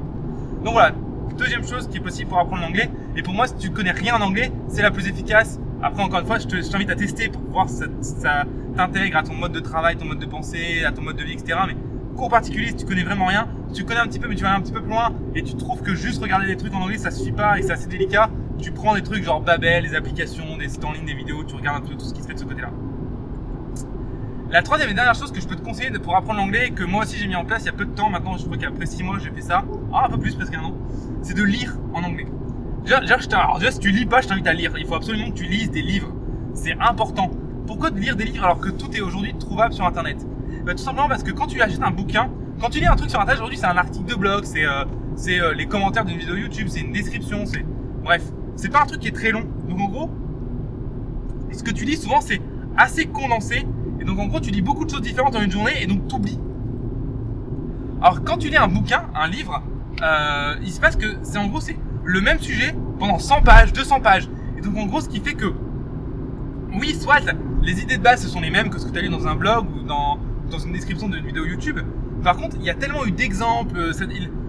[0.63, 0.93] Donc voilà.
[1.37, 2.89] Deuxième chose qui est possible pour apprendre l'anglais.
[3.15, 5.59] Et pour moi, si tu connais rien en anglais, c'est la plus efficace.
[5.81, 8.43] Après, encore une fois, je t'invite à tester pour voir si ça,
[8.75, 11.33] t'intègre à ton mode de travail, ton mode de pensée, à ton mode de vie,
[11.33, 11.59] etc.
[11.67, 11.75] Mais
[12.15, 14.49] cours particulier, si tu connais vraiment rien, tu connais un petit peu, mais tu vas
[14.49, 16.81] aller un petit peu plus loin et tu trouves que juste regarder des trucs en
[16.81, 18.29] anglais, ça suffit pas et c'est assez délicat.
[18.59, 21.55] Tu prends des trucs genre Babel, des applications, des sites en ligne, des vidéos, tu
[21.55, 22.71] regardes un peu tout ce qui se fait de ce côté-là.
[24.51, 27.03] La troisième et dernière chose que je peux te conseiller pour apprendre l'anglais, que moi
[27.03, 28.85] aussi j'ai mis en place il y a peu de temps, maintenant je crois qu'après
[28.85, 30.73] 6 mois j'ai fait ça, ah, un peu plus, presque un an,
[31.21, 32.25] c'est de lire en anglais.
[32.83, 34.73] Déjà, déjà, alors déjà si tu lis pas, je t'invite à lire.
[34.77, 36.11] Il faut absolument que tu lises des livres.
[36.53, 37.29] C'est important.
[37.67, 40.17] Pourquoi de lire des livres alors que tout est aujourd'hui trouvable sur internet?
[40.65, 43.09] Bah, Tout simplement parce que quand tu achètes un bouquin, quand tu lis un truc
[43.09, 44.85] sur internet aujourd'hui, c'est un article de blog, c'est euh,
[45.27, 47.63] euh, les commentaires d'une vidéo YouTube, c'est une description, c'est.
[48.03, 48.23] Bref,
[48.59, 49.45] c'est pas un truc qui est très long.
[49.67, 50.09] Donc en gros,
[51.51, 52.41] ce que tu lis souvent c'est
[52.77, 53.65] assez condensé
[53.99, 56.07] et donc en gros, tu lis beaucoup de choses différentes en une journée et donc
[56.07, 56.39] t'oublies.
[58.01, 59.61] Alors quand tu lis un bouquin, un livre,
[60.01, 61.59] euh, il se passe que c'est en gros
[62.05, 64.29] le même sujet pendant 100 pages, 200 pages.
[64.57, 65.53] Et donc en gros, ce qui fait que
[66.79, 67.19] oui, soit
[67.61, 69.27] les idées de base ce sont les mêmes que ce que tu as lu dans
[69.27, 70.17] un blog ou dans,
[70.49, 71.79] dans une description d'une vidéo YouTube.
[72.23, 73.91] Par contre, il y a tellement eu d'exemples, euh,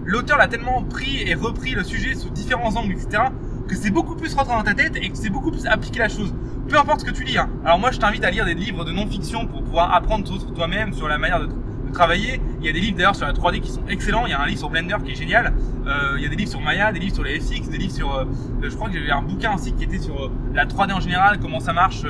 [0.05, 3.23] l'auteur l'a tellement pris et repris le sujet sous différents angles, etc.,
[3.67, 6.09] que c'est beaucoup plus rentré dans ta tête et que c'est beaucoup plus appliqué la
[6.09, 6.33] chose
[6.71, 7.37] peu importe ce que tu lis.
[7.37, 7.49] Hein.
[7.65, 10.93] Alors moi, je t'invite à lire des livres de non-fiction pour pouvoir apprendre sur toi-même,
[10.93, 11.49] sur la manière de,
[11.91, 12.39] travailler.
[12.61, 14.25] Il y a des livres d'ailleurs sur la 3D qui sont excellents.
[14.25, 15.53] Il y a un livre sur Blender qui est génial.
[15.85, 17.93] Euh, il y a des livres sur Maya, des livres sur les FX, des livres
[17.93, 18.15] sur.
[18.15, 18.23] Euh,
[18.61, 21.39] je crois que j'ai un bouquin aussi qui était sur euh, la 3D en général,
[21.41, 22.03] comment ça marche,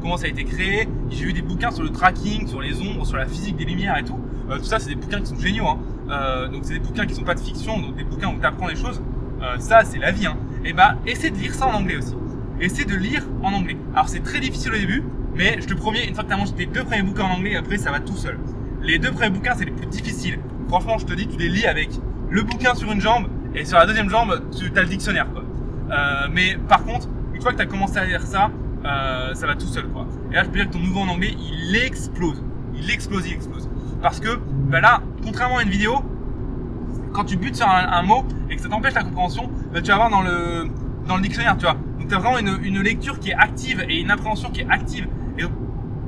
[0.00, 0.88] comment ça a été créé.
[1.08, 3.96] J'ai eu des bouquins sur le tracking, sur les ombres, sur la physique des lumières
[3.96, 4.18] et tout.
[4.50, 5.68] tout ça, c'est des bouquins qui sont géniaux.
[5.68, 6.48] Hein.
[6.50, 8.66] donc c'est des bouquins qui sont pas de fiction, donc des bouquins où tu apprends
[8.66, 9.00] des choses.
[9.60, 10.26] ça, c'est la vie.
[10.26, 10.36] Hein.
[10.64, 12.14] Et bah, essaie de lire ça en anglais aussi
[12.62, 13.76] essaie de lire en anglais.
[13.92, 15.02] Alors c'est très difficile au début,
[15.34, 17.34] mais je te promets, une fois que tu as mangé tes deux premiers bouquins en
[17.34, 18.38] anglais, après ça va tout seul.
[18.82, 20.38] Les deux premiers bouquins, c'est les plus difficiles.
[20.68, 21.90] Franchement, je te dis, tu les lis avec
[22.30, 25.30] le bouquin sur une jambe et sur la deuxième jambe, tu as le dictionnaire.
[25.32, 25.44] Quoi.
[25.90, 28.50] Euh, mais par contre, une fois que tu as commencé à lire ça,
[28.84, 29.88] euh, ça va tout seul.
[29.88, 30.06] Quoi.
[30.30, 32.42] Et là, je peux dire que ton niveau en anglais, il explose.
[32.74, 33.68] Il explose, il explose.
[34.00, 34.38] Parce que
[34.70, 36.02] bah là, contrairement à une vidéo,
[37.12, 40.10] quand tu butes sur un, mot et que ça t'empêche la compréhension, tu vas voir
[40.10, 40.68] dans le,
[41.06, 41.76] dans le dictionnaire, tu vois.
[41.98, 44.68] Donc tu as vraiment une, une, lecture qui est active et une appréhension qui est
[44.68, 45.08] active.
[45.38, 45.44] Et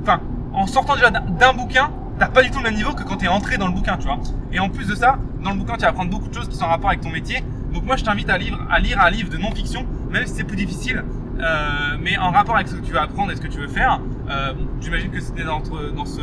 [0.01, 0.21] enfin,
[0.53, 3.25] en sortant déjà d'un bouquin, t'as pas du tout le même niveau que quand tu
[3.25, 4.19] es entré dans le bouquin, tu vois.
[4.51, 6.55] Et en plus de ça, dans le bouquin, tu vas apprendre beaucoup de choses qui
[6.55, 7.43] sont en rapport avec ton métier.
[7.73, 10.55] Donc moi, je t'invite à, à lire un livre de non-fiction, même si c'est plus
[10.55, 11.03] difficile,
[11.39, 13.67] euh, mais en rapport avec ce que tu vas apprendre et ce que tu veux
[13.67, 13.99] faire.
[14.29, 16.21] Euh, J'imagine que c'était dans, dans ce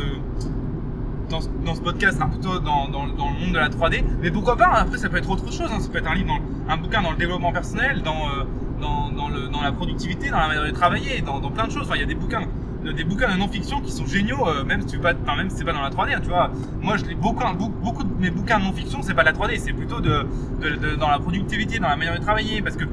[1.29, 4.03] dans, dans, ce podcast, hein, plutôt dans, dans, dans, le monde de la 3D.
[4.21, 5.69] Mais pourquoi pas Après, ça peut être autre chose.
[5.71, 5.79] Hein.
[5.79, 6.33] Ça peut être un livre,
[6.69, 8.43] un bouquin dans le développement personnel, dans euh,
[8.81, 11.83] dans, le, dans la productivité, dans la manière de travailler, dans, plein de choses.
[11.83, 12.43] Enfin, il y a des bouquins
[12.83, 15.55] des bouquins de non-fiction qui sont géniaux, euh, même si tu pas, enfin, même si
[15.55, 16.51] c'est pas dans la 3D, hein, tu vois.
[16.81, 17.41] Moi, je lis beaucoup,
[17.81, 20.27] beaucoup de mes bouquins de non-fiction, c'est pas de la 3D, c'est plutôt de,
[20.59, 22.83] de, dans la productivité, dans la manière de travailler, parce que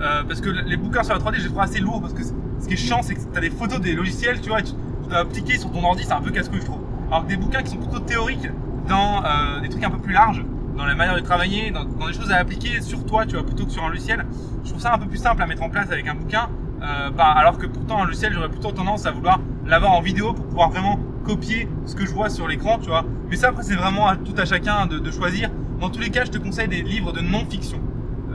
[0.00, 2.22] euh, parce que les bouquins sur la 3D, je les trouve assez lourds, parce que
[2.22, 4.72] ce qui est chiant, c'est que tu as des photos des logiciels, tu vois, tu,
[5.10, 6.82] appliquer sur ton ordi, c'est un peu casse-couille, je trouve.
[7.10, 8.48] Alors que des bouquins qui sont plutôt théoriques
[8.88, 10.44] dans euh, des trucs un peu plus larges,
[10.76, 13.64] dans la manière de travailler, dans, des choses à appliquer sur toi, tu vois, plutôt
[13.64, 14.24] que sur un logiciel,
[14.64, 16.48] je trouve ça un peu plus simple à mettre en place avec un bouquin.
[16.82, 20.32] Euh, bah, alors que pourtant un logiciel, j'aurais plutôt tendance à vouloir l'avoir en vidéo
[20.32, 23.04] pour pouvoir vraiment copier ce que je vois sur l'écran, tu vois.
[23.30, 25.50] Mais ça, après, c'est vraiment à, tout à chacun de, de choisir.
[25.80, 27.80] Dans tous les cas, je te conseille des livres de non-fiction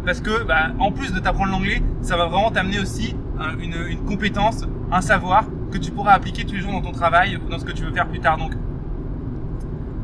[0.06, 3.76] parce que bah, en plus de t'apprendre l'anglais, ça va vraiment t'amener aussi euh, une,
[3.88, 7.58] une, compétence, un savoir que tu pourras appliquer tous les jours dans ton travail dans
[7.58, 8.38] ce que tu veux faire plus tard.
[8.38, 8.54] Donc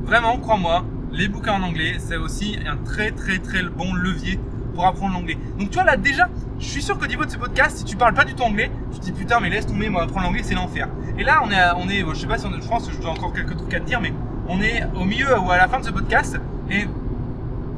[0.03, 4.39] vraiment, crois-moi, les bouquins en anglais, c'est aussi un très très très bon levier
[4.73, 5.37] pour apprendre l'anglais.
[5.59, 6.27] Donc tu vois là déjà,
[6.59, 8.71] je suis sûr qu'au niveau de ce podcast, si tu parles pas du tout anglais,
[8.91, 10.89] tu te dis putain mais laisse tomber, moi apprendre l'anglais c'est l'enfer.
[11.17, 12.99] Et là on est, on est, je sais pas si on, je pense que je
[12.99, 14.13] dois encore quelques trucs à te dire, mais
[14.47, 16.39] on est au milieu ou à la fin de ce podcast
[16.71, 16.87] et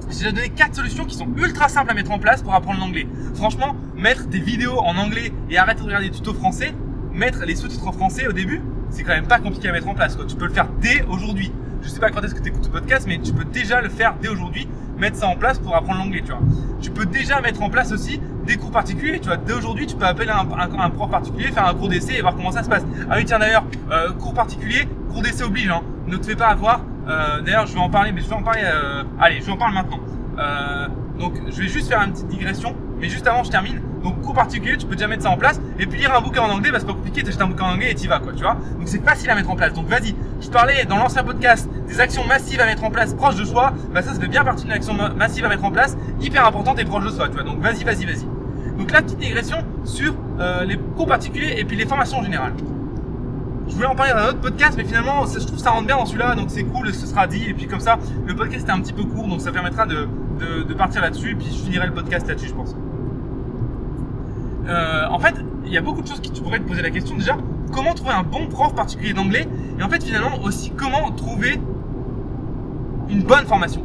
[0.09, 3.07] j'ai donné 4 solutions qui sont ultra simples à mettre en place pour apprendre l'anglais.
[3.35, 6.73] Franchement, mettre des vidéos en anglais et arrêter de regarder des tutos français,
[7.13, 9.95] mettre les sous-titres en français au début, c'est quand même pas compliqué à mettre en
[9.95, 10.15] place.
[10.15, 10.25] Quoi.
[10.25, 11.51] Tu peux le faire dès aujourd'hui.
[11.81, 13.89] Je sais pas quand est-ce que tu écoutes ce podcast, mais tu peux déjà le
[13.89, 16.41] faire dès aujourd'hui, mettre ça en place pour apprendre l'anglais, tu vois.
[16.79, 19.37] Tu peux déjà mettre en place aussi des cours particuliers, tu vois.
[19.37, 20.47] Dès aujourd'hui, tu peux appeler un,
[20.79, 22.85] un, prof particulier, faire un cours d'essai et voir comment ça se passe.
[23.09, 25.81] Ah oui, tiens d'ailleurs, euh, cours particulier, cours d'essai oblige, hein.
[26.07, 26.81] Ne te fais pas avoir.
[27.07, 28.61] Euh, d'ailleurs, je vais en parler, mais je vais en parler.
[28.63, 29.99] Euh, allez, je vais en parler maintenant.
[30.37, 30.87] Euh,
[31.19, 33.81] donc, je vais juste faire une petite digression, mais juste avant, je termine.
[34.03, 35.61] Donc, cours particulier, tu peux déjà mettre ça en place.
[35.79, 37.73] Et puis, lire un bouquin en anglais, bah, c'est pas compliqué, t'achètes un bouquin en
[37.73, 38.57] anglais et t'y vas, quoi, tu vois.
[38.77, 39.73] Donc, c'est facile à mettre en place.
[39.73, 40.15] Donc, vas-y.
[40.41, 43.73] Je parlais dans l'ancien podcast des actions massives à mettre en place proches de soi.
[43.93, 46.79] Bah, ça, ça fait bien partie d'une action massive à mettre en place, hyper importante
[46.79, 47.43] et proche de soi, tu vois.
[47.43, 48.25] Donc, vas-y, vas-y, vas-y.
[48.77, 52.53] Donc, la petite digression sur euh, les cours particuliers et puis les formations en général
[53.71, 55.95] je voulais en parler dans un autre podcast, mais finalement, je trouve ça rentre bien
[55.95, 57.45] dans celui-là, donc c'est cool, ce sera dit.
[57.47, 60.07] Et puis comme ça, le podcast est un petit peu court, donc ça permettra de,
[60.67, 61.35] de, partir là-dessus.
[61.37, 62.75] Puis je finirai le podcast là-dessus, je pense.
[64.67, 66.91] Euh, en fait, il y a beaucoup de choses qui tu pourrais te poser la
[66.91, 67.37] question déjà.
[67.71, 69.47] Comment trouver un bon prof particulier d'anglais
[69.79, 71.59] Et en fait, finalement, aussi comment trouver
[73.09, 73.83] une bonne formation?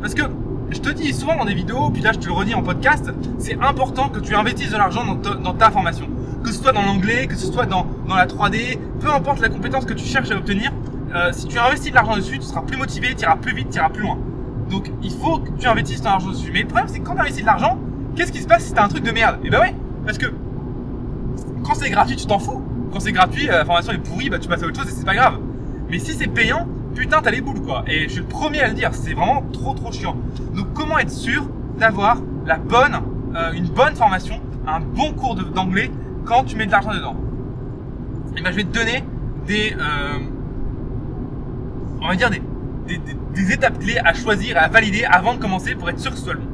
[0.00, 0.22] Parce que
[0.70, 3.10] je te dis souvent dans des vidéos, puis là je te le redis en podcast,
[3.38, 6.08] c'est important que tu investisses de l'argent dans, ta formation
[6.44, 9.84] que ce soit dans l'anglais, que ce soit dans, la 3D, peu importe la compétence
[9.84, 10.72] que tu cherches à obtenir,
[11.14, 13.70] euh, si tu investis de l'argent dessus, tu seras plus motivé, tu iras plus vite,
[13.70, 14.18] tu iras plus loin.
[14.70, 16.50] Donc il faut que tu investisses ton argent dessus.
[16.52, 17.78] Mais le problème c'est que quand tu investis de l'argent,
[18.14, 19.38] qu'est-ce qui se passe si t'as un truc de merde?
[19.44, 19.74] Eh ben ouais,
[20.08, 20.32] parce que
[21.64, 22.62] quand c'est gratuit, tu t'en fous.
[22.94, 24.94] Quand c'est gratuit, euh, la formation est pourrie, bah tu passes à autre chose et
[24.94, 25.38] c'est pas grave.
[25.90, 27.84] Mais si c'est payant, putain t'as les boules quoi.
[27.86, 30.16] Et je suis le premier à le dire, c'est vraiment trop trop chiant.
[30.54, 31.46] Donc comment être sûr
[31.78, 32.98] d'avoir la bonne,
[33.36, 35.90] euh, une bonne formation, un bon cours d'anglais
[36.24, 37.16] quand tu mets de l'argent dedans?
[38.34, 39.04] Et eh ben, je vais te donner
[39.46, 40.20] des, euh,
[42.86, 43.00] des,
[43.34, 46.16] des, étapes clés à choisir et à valider avant de commencer pour être sûr que
[46.16, 46.48] ce soit le bon.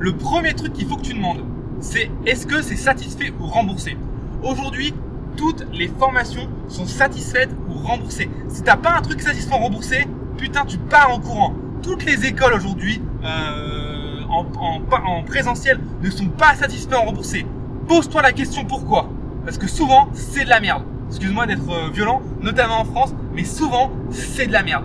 [0.00, 1.44] Le premier truc qu'il faut que tu demandes,
[1.80, 3.96] c'est est-ce que c'est satisfait ou remboursé?
[4.42, 4.94] Aujourd'hui,
[5.36, 8.30] toutes les formations sont satisfaites ou remboursées.
[8.48, 11.54] Si t'as pas un truc satisfait ou remboursé, putain, tu pars en courant.
[11.82, 17.46] Toutes les écoles aujourd'hui euh, en, en, en, présentiel ne sont pas satisfaites ou remboursées
[17.90, 19.08] pose-toi la question pourquoi?
[19.44, 20.84] Parce que souvent, c'est de la merde.
[21.08, 24.84] Excuse-moi d'être euh, violent, notamment en France, mais souvent, c'est de la merde.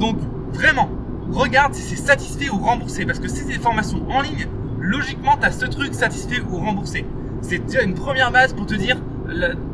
[0.00, 0.16] Donc,
[0.52, 0.90] vraiment,
[1.30, 3.06] regarde si c'est satisfait ou remboursé.
[3.06, 4.48] Parce que si c'est des formations en ligne,
[4.86, 7.04] logiquement, tu as ce truc satisfait ou remboursé.
[7.42, 8.96] C'est déjà une première base pour te dire,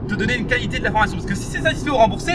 [0.09, 1.17] te donner une qualité de la formation.
[1.17, 2.33] Parce que si c'est satisfait ou remboursé,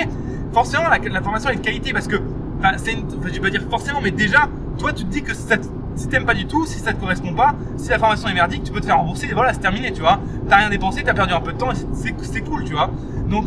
[0.54, 1.92] forcément, la, formation est de qualité.
[1.94, 2.18] Parce que,
[2.60, 5.56] enfin, c'est je vais pas dire forcément, mais déjà, toi, tu te dis que ça,
[5.96, 8.64] si t'aimes pas du tout, si ça te correspond pas, si la formation est merdique,
[8.64, 10.20] tu peux te faire rembourser et voilà, c'est terminé, tu vois.
[10.48, 11.76] T'as rien dépensé, t'as perdu un peu de temps et
[12.24, 12.92] c'est cool, tu vois.
[13.28, 13.46] Donc,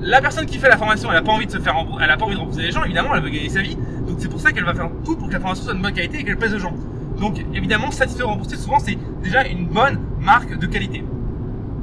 [0.00, 2.10] la personne qui fait la formation, elle a pas envie de se faire rembourser, elle
[2.10, 3.76] a pas envie de rembourser les gens, évidemment, elle veut gagner sa vie.
[4.06, 5.92] Donc, c'est pour ça qu'elle va faire tout pour que la formation soit de bonne
[5.92, 6.74] qualité et qu'elle plaise aux gens.
[7.18, 11.04] Donc, évidemment, satisfaire ou rembourser, souvent, c'est déjà une bonne marque de qualité.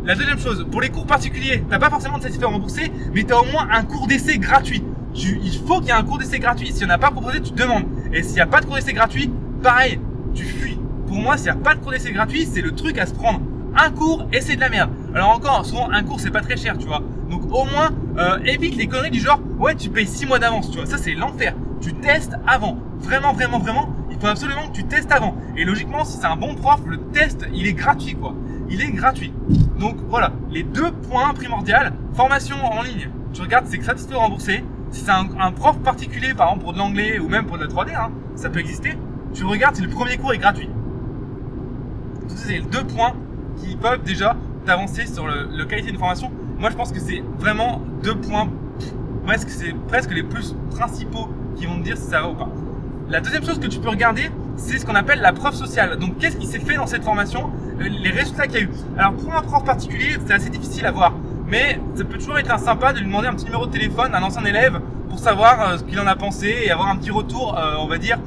[0.05, 3.23] La deuxième chose, pour les cours particuliers, t'as pas forcément de satisfaire ou rembourser, mais
[3.23, 4.81] t'as au moins un cours d'essai gratuit.
[5.13, 6.71] il faut qu'il y ait un cours d'essai gratuit.
[6.71, 7.83] Si on n'a pas proposé, tu demandes.
[8.13, 9.29] Et s'il n'y a pas de cours d'essai gratuit,
[9.61, 9.99] pareil,
[10.33, 10.79] tu fuis.
[11.07, 13.13] Pour moi, s'il n'y a pas de cours d'essai gratuit, c'est le truc à se
[13.13, 13.41] prendre.
[13.75, 14.91] Un cours et c'est de la merde.
[15.13, 17.03] Alors encore, souvent un cours c'est pas très cher, tu vois.
[17.29, 20.71] Donc au moins, euh, évite les conneries du genre, ouais, tu payes 6 mois d'avance,
[20.71, 20.85] tu vois.
[20.85, 21.53] Ça c'est l'enfer.
[21.81, 22.77] Tu testes avant.
[22.99, 25.35] Vraiment, vraiment, vraiment, il faut absolument que tu testes avant.
[25.55, 28.33] Et logiquement, si c'est un bon prof, le test, il est gratuit, quoi.
[28.69, 29.31] Il est gratuit.
[29.79, 31.75] Donc voilà, les deux points primordiaux,
[32.13, 34.63] formation en ligne, tu regardes, c'est que satisfait ou remboursé.
[34.89, 37.69] Si c'est un, prof particulier, par exemple pour de l'anglais ou même pour de la
[37.69, 38.97] 3D, hein, ça peut exister
[39.33, 40.69] tu regardes si le premier cours est gratuit.
[42.27, 43.13] c'est les deux points
[43.57, 46.31] qui peuvent déjà t'avancer sur le, qualité de formation.
[46.57, 48.49] Moi, je pense que c'est vraiment deux points,
[49.25, 52.49] presque, c'est presque les plus principaux qui vont te dire si ça va ou pas.
[53.09, 55.97] La deuxième chose que tu peux regarder, c'est ce qu'on appelle la preuve sociale.
[55.97, 58.69] Donc, qu'est-ce qui s'est fait dans cette formation, euh, les résultats qu'il y a eu?
[58.97, 61.13] Alors, pour un prof particulier, c'est assez difficile à voir.
[61.47, 64.17] mais ça peut toujours être sympa de lui demander un petit numéro de téléphone à
[64.17, 67.11] un ancien élève pour savoir euh, ce qu'il en a pensé et avoir un petit
[67.11, 68.19] retour, euh, on va dire,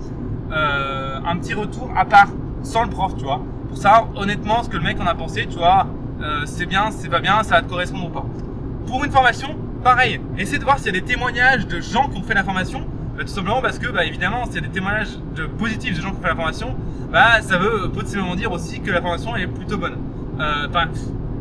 [0.51, 2.29] un petit retour à part,
[2.63, 3.43] sans le prof, tu vois.
[3.69, 5.87] Pour savoir honnêtement ce que le mec en a pensé, tu vois,
[6.45, 8.25] c'est bien, c'est pas bien, ça va te correspondre ou pas.
[8.89, 12.19] Pour une formation, pareil, essaie de voir s'il y a des témoignages de gens qui
[12.19, 12.85] ont fait la formation,
[13.25, 16.11] tout simplement parce que, bah, évidemment, s'il y a des témoignages de positifs de gens
[16.11, 16.77] qui ont fait la formation,
[17.13, 19.99] bah, ça veut potentiellement dire aussi que la formation est plutôt bonne.
[20.35, 20.87] Enfin,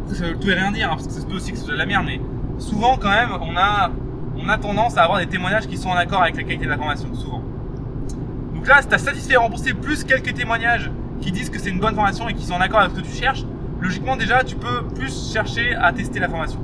[0.08, 1.80] ça veut tout et rien dire, hein, parce que peut aussi que ce soit de
[1.80, 2.20] la merde, mais
[2.58, 3.92] souvent quand même, on a,
[4.38, 6.70] on a tendance à avoir des témoignages qui sont en accord avec la qualité de
[6.70, 7.44] la formation, souvent.
[8.54, 11.70] Donc là, si tu as satisfait et remboursé plus quelques témoignages qui disent que c'est
[11.70, 13.44] une bonne formation et qui sont en accord avec ce que tu cherches,
[13.80, 16.60] logiquement déjà, tu peux plus chercher à tester la formation.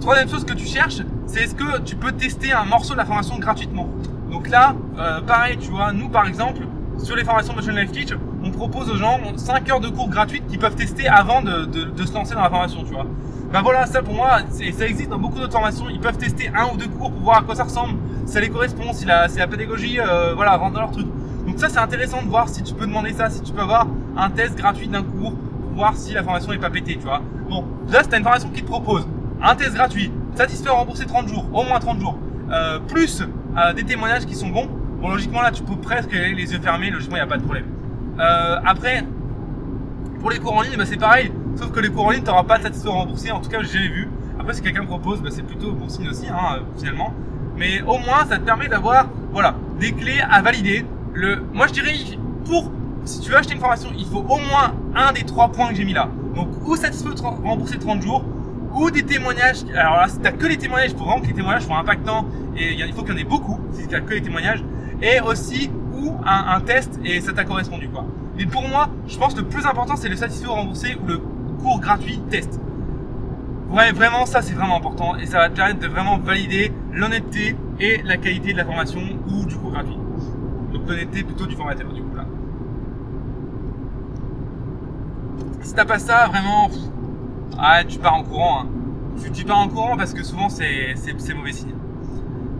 [0.00, 3.04] Troisième chose que tu cherches, c'est est-ce que tu peux tester un morceau de la
[3.04, 3.88] formation gratuitement.
[4.30, 6.62] Donc là, euh, pareil, tu vois, nous par exemple,
[6.98, 10.46] sur les formations Motion Life Teach, on propose aux gens 5 heures de cours gratuites
[10.46, 13.06] qu'ils peuvent tester avant de, de, se lancer dans la formation, tu vois.
[13.52, 16.74] Ben voilà, ça pour moi, ça existe dans beaucoup d'autres formations, ils peuvent tester un
[16.74, 17.94] ou deux cours pour voir à quoi ça ressemble,
[18.26, 21.06] si ça les correspond, si la, si la pédagogie, euh, voilà, rentre dans leur truc.
[21.46, 23.86] Donc ça, c'est intéressant de voir si tu peux demander ça, si tu peux avoir
[24.16, 27.22] un test gratuit d'un cours pour voir si la formation est pas pétée, tu vois.
[27.48, 29.06] Bon, là, c'est une formation qui te propose
[29.44, 32.18] un test gratuit, satisfait rembourser 30 jours, au moins 30 jours,
[32.50, 34.68] euh, plus euh, des témoignages qui sont bons,
[35.04, 36.88] Bon, logiquement, là, tu peux presque aller les yeux fermés.
[36.88, 37.66] Logiquement, il n'y a pas de problème.
[38.18, 39.04] Euh, après,
[40.18, 41.30] pour les cours en ligne, bah, c'est pareil.
[41.56, 43.30] Sauf que les cours en ligne, tu n'auras pas de satisfaction remboursé.
[43.30, 44.08] En tout cas, j'ai vu.
[44.40, 47.12] Après, si quelqu'un propose, bah, c'est plutôt bon signe aussi, hein, finalement.
[47.54, 50.86] Mais au moins, ça te permet d'avoir, voilà, des clés à valider.
[51.12, 51.92] Le, moi, je dirais,
[52.46, 52.72] pour,
[53.04, 55.74] si tu veux acheter une formation, il faut au moins un des trois points que
[55.74, 56.08] j'ai mis là.
[56.34, 57.10] Donc, ou satisfait
[57.44, 58.24] rembourser 30 jours,
[58.74, 59.64] ou des témoignages.
[59.74, 62.26] Alors là, si t'as que les témoignages, il faut vraiment que les témoignages soient impactants
[62.56, 63.58] et il faut qu'il y en ait beaucoup.
[63.72, 64.64] Si t'as que les témoignages,
[65.00, 68.04] et aussi ou un, test et ça t'a correspondu quoi.
[68.36, 71.06] Mais pour moi, je pense que le plus important c'est le satisfait ou remboursé ou
[71.06, 71.18] le
[71.62, 72.60] cours gratuit test.
[73.70, 77.56] Ouais, vraiment ça c'est vraiment important et ça va te permettre de vraiment valider l'honnêteté
[77.80, 79.98] et la qualité de la formation ou du cours gratuit.
[80.72, 82.24] Donc l'honnêteté plutôt du formateur du coup là.
[85.64, 86.68] Si t'as pas ça, vraiment,
[87.58, 88.62] ah, tu pars en courant.
[88.62, 88.68] Hein.
[89.32, 90.94] Tu, pars en courant parce que souvent c'est
[91.34, 91.74] mauvais signe.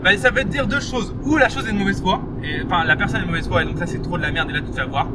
[0.03, 1.15] Bah, ça veut dire deux choses.
[1.23, 3.63] Ou la chose est de mauvaise foi, et, enfin la personne est de mauvaise foi,
[3.63, 5.07] et donc ça c'est trop de la merde, et là tu te fais avoir.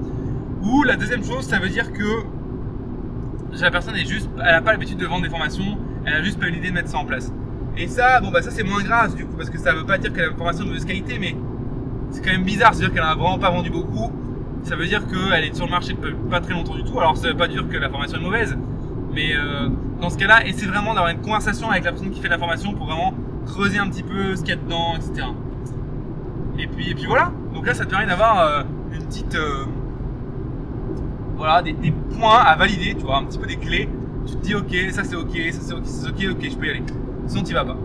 [0.62, 2.24] Ou la deuxième chose, ça veut dire que
[3.60, 6.38] la personne est juste, elle a pas l'habitude de vendre des formations, elle a juste
[6.38, 7.32] pas eu l'idée de mettre ça en place.
[7.76, 9.96] Et ça, bon bah ça c'est moins grave du coup, parce que ça veut pas
[9.98, 11.36] dire qu'elle a une formation de mauvaise qualité, mais
[12.10, 14.10] c'est quand même bizarre, c'est-à-dire qu'elle a vraiment pas vendu beaucoup.
[14.64, 15.96] Ça veut dire qu'elle est sur le marché
[16.30, 16.98] pas très longtemps du tout.
[16.98, 18.58] Alors ça veut pas dire que la formation est mauvaise,
[19.12, 19.68] mais euh,
[20.00, 22.72] dans ce cas-là, essayez vraiment d'avoir une conversation avec la personne qui fait la formation
[22.72, 23.12] pour vraiment
[23.46, 25.26] creuser un petit peu ce qu'il y a dedans, etc.
[26.58, 27.32] Et puis, et puis voilà.
[27.52, 29.64] Donc là, ça te permet d'avoir euh, une petite, euh,
[31.36, 31.74] voilà, des,
[32.18, 33.88] points à valider, tu vois, un petit peu des clés.
[34.26, 36.66] Tu te dis, ok, ça c'est ok, ça c'est ok, c'est ok, ok, je peux
[36.66, 36.82] y aller.
[37.26, 37.76] Sinon, tu vas pas.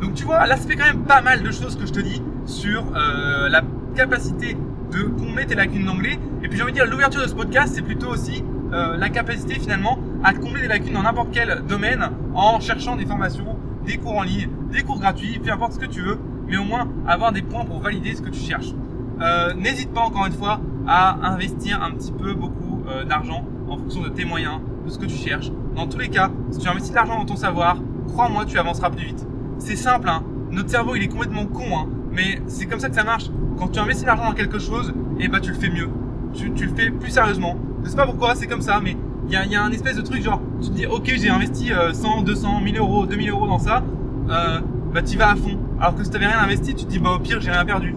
[0.00, 2.00] Donc tu vois, là, ça fait quand même pas mal de choses que je te
[2.00, 3.62] dis sur la
[3.94, 4.56] capacité
[4.92, 6.18] de combler tes lacunes d'anglais.
[6.42, 9.54] Et puis j'ai envie de dire, l'ouverture de ce podcast, c'est plutôt aussi la capacité
[9.54, 14.16] finalement à combler des lacunes dans n'importe quel domaine en cherchant des formations, des cours
[14.16, 17.30] en ligne, des cours gratuits, peu importe ce que tu veux, mais au moins avoir
[17.30, 18.72] des points pour valider ce que tu cherches.
[19.20, 23.76] Euh, n'hésite pas encore une fois à investir un petit peu beaucoup euh, d'argent en
[23.76, 25.50] fonction de tes moyens, de ce que tu cherches.
[25.76, 27.76] Dans tous les cas, si tu investis de l'argent dans ton savoir,
[28.08, 29.26] crois-moi, tu avanceras plus vite.
[29.58, 30.22] C'est simple, hein.
[30.50, 31.86] notre cerveau il est complètement con, hein.
[32.10, 33.26] mais c'est comme ça que ça marche.
[33.58, 35.90] Quand tu investis de l'argent dans quelque chose, et eh ben, tu le fais mieux.
[36.32, 37.56] Tu, tu le fais plus sérieusement.
[37.84, 39.96] Je sais pas pourquoi, c'est comme ça, mais il y a, y a, un espèce
[39.96, 43.46] de truc genre, tu te dis, ok, j'ai investi 100, 200, 1000 euros, 2000 euros
[43.46, 43.82] dans ça,
[44.30, 44.60] euh,
[44.92, 45.58] bah tu vas à fond.
[45.80, 47.94] Alors que si t'avais rien investi, tu te dis, bah au pire, j'ai rien perdu.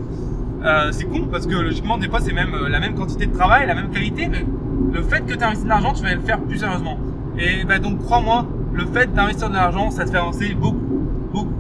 [0.63, 3.33] Euh, c'est con parce que logiquement, des fois, c'est même euh, la même quantité de
[3.33, 4.43] travail, la même qualité, mais
[4.91, 6.97] le fait que tu de l'argent, tu vas le faire plus sérieusement.
[7.37, 10.77] Et bah donc, crois-moi, le fait d'investir de l'argent, ça te fait avancer beaucoup,
[11.31, 11.53] beaucoup,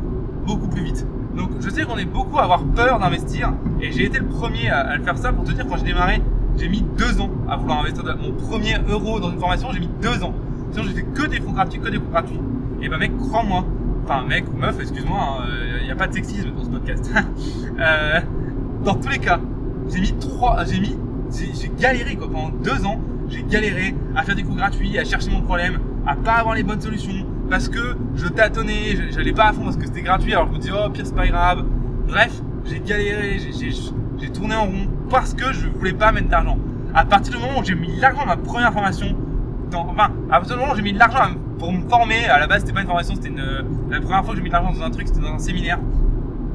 [0.45, 1.05] beaucoup plus vite.
[1.35, 4.69] Donc, je sais qu'on est beaucoup à avoir peur d'investir, et j'ai été le premier
[4.69, 6.19] à, à, le faire ça pour te dire quand j'ai démarré,
[6.57, 9.89] j'ai mis deux ans à vouloir investir mon premier euro dans une formation, j'ai mis
[10.01, 10.33] deux ans.
[10.71, 12.39] Sinon, j'ai fait que des fonds gratuits, que des fonds gratuits.
[12.81, 13.65] Et bah, mec, crois-moi,
[14.03, 16.69] enfin, mec ou meuf, excuse-moi, il hein, n'y euh, a pas de sexisme dans ce
[16.69, 17.11] podcast.
[17.79, 18.19] euh,
[18.83, 19.39] dans tous les cas,
[19.89, 20.97] j'ai mis trois, j'ai mis,
[21.31, 25.29] j'ai galéré quoi, pendant deux ans, j'ai galéré à faire des cours gratuits, à chercher
[25.29, 29.53] mon problème, à pas avoir les bonnes solutions, parce que je tâtonnais, j'allais pas à
[29.53, 31.65] fond parce que c'était gratuit, alors je me disais, oh, pire, c'est pas grave.
[32.07, 36.57] Bref, j'ai galéré, j'ai tourné en rond parce que je voulais pas mettre d'argent.
[36.93, 39.15] À partir du moment où j'ai mis l'argent dans ma première formation,
[39.73, 42.47] enfin, à partir du moment où j'ai mis de l'argent pour me former, à la
[42.47, 44.71] base c'était pas une formation, c'était une, la première fois que j'ai mis de l'argent
[44.71, 45.79] dans un truc, c'était dans un séminaire.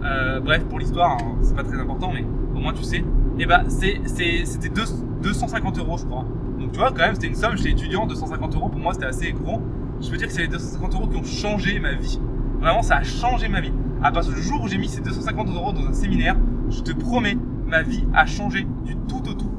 [0.05, 2.24] Euh, bref, pour l'histoire, hein, c'est pas très important, mais
[2.55, 3.05] au moins tu sais.
[3.38, 6.24] Et bah, c'était 250 euros, je crois.
[6.59, 9.07] Donc tu vois, quand même, c'était une somme, j'étais étudiant, 250 euros pour moi c'était
[9.07, 9.61] assez gros.
[10.00, 12.20] je veux dire que c'est les 250 euros qui ont changé ma vie.
[12.61, 13.72] Vraiment, ça a changé ma vie.
[14.03, 16.36] À partir du jour où j'ai mis ces 250 euros dans un séminaire,
[16.70, 17.36] je te promets,
[17.73, 19.51] ma vie a changé du tout au tout.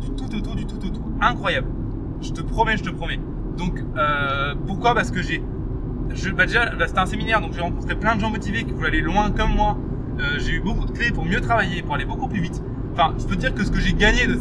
[0.00, 1.02] Du tout au tout, du tout au tout.
[1.20, 1.66] Incroyable.
[2.20, 3.18] Je te promets, je te promets.
[3.58, 4.94] Donc, euh, pourquoi?
[4.94, 5.42] Parce que j'ai.
[6.36, 8.88] Bah déjà, bah, c'était un séminaire, donc j'ai rencontré plein de gens motivés qui voulaient
[8.88, 9.76] aller loin comme moi.
[10.20, 12.62] Euh, j'ai eu beaucoup de clés pour mieux travailler, pour aller beaucoup plus vite.
[12.92, 14.38] Enfin, je peux te dire que ce que j'ai gagné de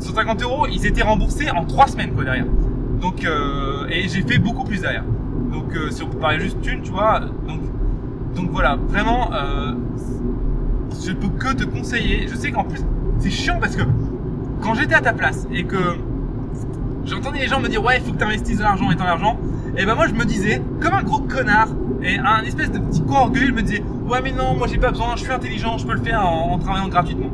[0.00, 2.46] 150 euros, ils étaient remboursés en 3 semaines, quoi, derrière.
[3.00, 5.04] Donc, euh, et j'ai fait beaucoup plus derrière.
[5.52, 7.60] Donc, si on peut parler juste d'une, tu vois, donc,
[8.34, 9.30] donc voilà, vraiment,
[11.04, 12.26] je peux que te conseiller.
[12.28, 12.80] Je sais qu'en plus,
[13.18, 13.82] c'est chiant parce que
[14.60, 15.96] quand j'étais à ta place et que
[17.04, 19.04] j'entendais les gens me dire ouais, il faut que tu investisses de l'argent et ton
[19.04, 19.38] argent,
[19.76, 21.68] et ben moi je me disais, comme un gros connard,
[22.02, 24.90] et un espèce de petit con orgueilleux me disait ouais, mais non, moi j'ai pas
[24.90, 27.30] besoin, je suis intelligent, je peux le faire en, en travaillant gratuitement.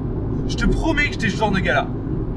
[0.49, 1.87] Je te promets que j'étais ce genre de gars-là.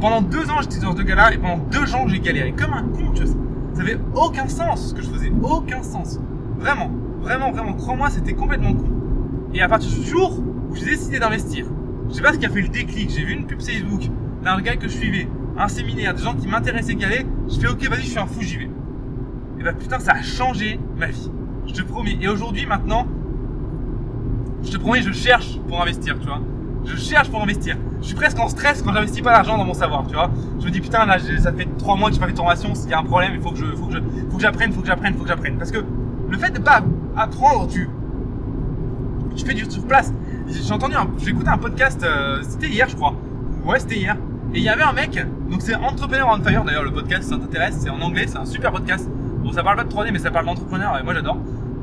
[0.02, 2.74] Pendant deux ans, j'étais ce genre de gars-là, et pendant deux ans, j'ai galéré comme
[2.74, 3.36] un con, tu vois.
[3.74, 6.20] Ça avait aucun sens ce que je faisais, aucun sens.
[6.58, 6.90] Vraiment,
[7.22, 8.90] vraiment, vraiment, crois-moi, c'était complètement con.
[9.54, 11.66] Et à partir du jour où j'ai décidé d'investir,
[12.10, 14.10] je sais pas ce qui a fait le déclic, j'ai vu une pub Facebook
[14.44, 17.68] d'un gars que je suivais, un séminaire, des gens qui m'intéressaient qui allaient, je fais
[17.68, 18.70] ok, vas-y, je suis un fou, j'y vais.
[19.60, 21.30] Et bah putain, ça a changé ma vie.
[21.68, 22.18] Je te promets.
[22.22, 23.06] Et aujourd'hui, maintenant,
[24.64, 26.42] je te promets, je cherche pour investir, tu vois.
[26.86, 27.78] Je cherche pour investir.
[28.02, 30.32] Je suis presque en stress quand j'investis pas l'argent dans mon savoir, tu vois.
[30.60, 32.74] Je me dis putain là, ça fait trois mois que j'ai pas fait de formation,
[32.74, 34.00] s'il y a un problème, il faut que je, faut que je,
[34.30, 35.58] faut que j'apprenne, faut que j'apprenne, faut que j'apprenne.
[35.58, 35.80] Parce que
[36.30, 36.82] le fait de pas
[37.18, 37.90] apprendre, tu,
[39.36, 40.14] tu fais du sur place.
[40.52, 43.14] J'ai entendu, j'ai écouté un podcast, euh, c'était hier, je crois.
[43.66, 44.16] Ouais, c'était hier.
[44.52, 47.30] Et il y avait un mec, donc c'est Entrepreneur on Fire d'ailleurs le podcast, si
[47.30, 49.08] ça t'intéresse, c'est en anglais, c'est un super podcast.
[49.44, 51.38] Bon, ça parle pas de 3D, mais ça parle d'entrepreneur, et moi j'adore.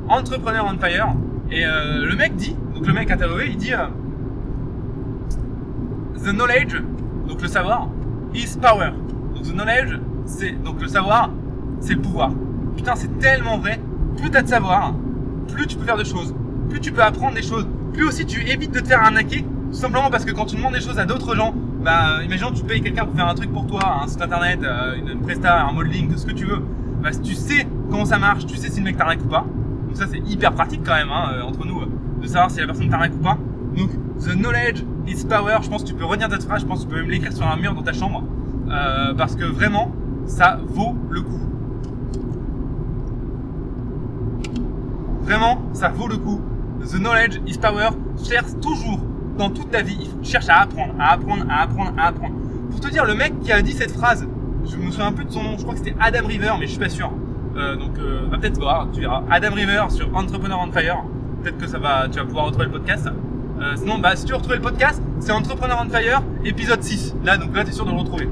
[0.09, 1.15] Entrepreneur on Fire.
[1.49, 3.87] Et euh, le mec dit, donc le mec interviewé, il dit euh,
[6.25, 6.75] The knowledge,
[7.29, 7.89] donc le savoir,
[8.35, 8.91] is power.
[9.35, 11.31] Donc the knowledge, c'est donc le savoir,
[11.79, 12.33] c'est le pouvoir.
[12.77, 13.79] Putain, c'est tellement vrai.
[14.17, 14.93] Plus t'as de savoir,
[15.55, 16.35] plus tu peux faire de choses,
[16.69, 19.77] plus tu peux apprendre des choses, plus aussi tu évites de te faire arnaquer, tout
[19.77, 22.83] simplement parce que quand tu demandes des choses à d'autres gens, bah imaginons tu payes
[22.83, 26.13] quelqu'un pour faire un truc pour toi, un site internet, euh, une, presta, un modeling,
[26.13, 26.63] tout ce que tu veux.
[27.03, 29.47] Bah tu sais comment ça marche, tu sais si le mec t'arnaque ou pas.
[29.87, 31.81] Donc ça c'est hyper pratique quand même hein, entre nous
[32.21, 33.39] de savoir si la personne t'arnaque ou pas.
[33.77, 33.91] Donc
[34.21, 35.57] the knowledge is power.
[35.63, 37.33] Je pense que tu peux redire cette phrase, je pense que tu peux même l'écrire
[37.33, 38.25] sur un mur dans ta chambre
[38.71, 39.91] euh, parce que vraiment
[40.27, 41.41] ça vaut le coup.
[45.23, 46.41] Vraiment, ça vaut le coup.
[46.87, 47.91] The knowledge is power.
[48.25, 49.01] Cherche toujours
[49.37, 52.35] dans toute ta vie, cherche à apprendre, à apprendre, à apprendre, à apprendre.
[52.71, 54.27] Pour te dire, le mec qui a dit cette phrase,
[54.65, 56.67] je me souviens un peu de son nom, je crois que c'était Adam River, mais
[56.67, 57.11] je suis pas sûr.
[57.57, 59.25] Euh, donc, euh, va peut-être voir, tu verras.
[59.31, 61.03] Adam River sur Entrepreneur on Fire.
[61.43, 63.09] Peut-être que ça va, tu vas pouvoir retrouver le podcast.
[63.61, 67.17] Euh, sinon, bah, si tu veux retrouver le podcast, c'est Entrepreneur on Fire, épisode 6.
[67.25, 68.29] Là, donc là, t'es sûr de le retrouver.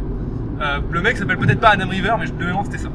[0.90, 2.88] Le mec s'appelle peut-être pas Adam River, mais de mémoire, c'était ça.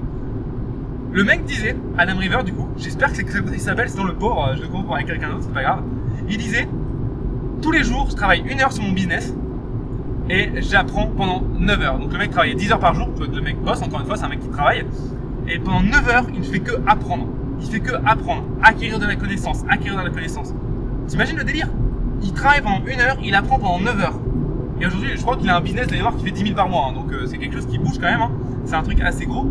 [1.12, 4.04] Le mec disait, Adam River, du coup, j'espère que c'est comme ça qu'il s'appelle, sinon
[4.04, 5.82] le pauvre, je le comprends avec quelqu'un d'autre, c'est pas grave.
[6.30, 6.68] Il disait,
[7.62, 9.34] tous les jours, je travaille une heure sur mon business
[10.30, 12.00] et j'apprends pendant 9 heures.
[12.00, 14.26] Donc le mec travaillait 10 heures par jour, le mec bosse, encore une fois, c'est
[14.26, 14.86] un mec qui travaille.
[15.48, 17.26] Et pendant 9 heures, il ne fait que apprendre.
[17.60, 20.54] Il fait que apprendre, acquérir de la connaissance, acquérir de la connaissance.
[21.08, 21.68] T'imagines le délire?
[22.22, 24.20] Il travaille pendant une heure, il apprend pendant 9 heures.
[24.80, 26.88] Et aujourd'hui, je crois qu'il a un business d'ailleurs qui fait 10 000 par mois.
[26.90, 26.94] hein.
[26.94, 28.22] donc euh, c'est quelque chose qui bouge quand même.
[28.22, 28.32] hein.
[28.66, 29.50] C'est un truc assez gros.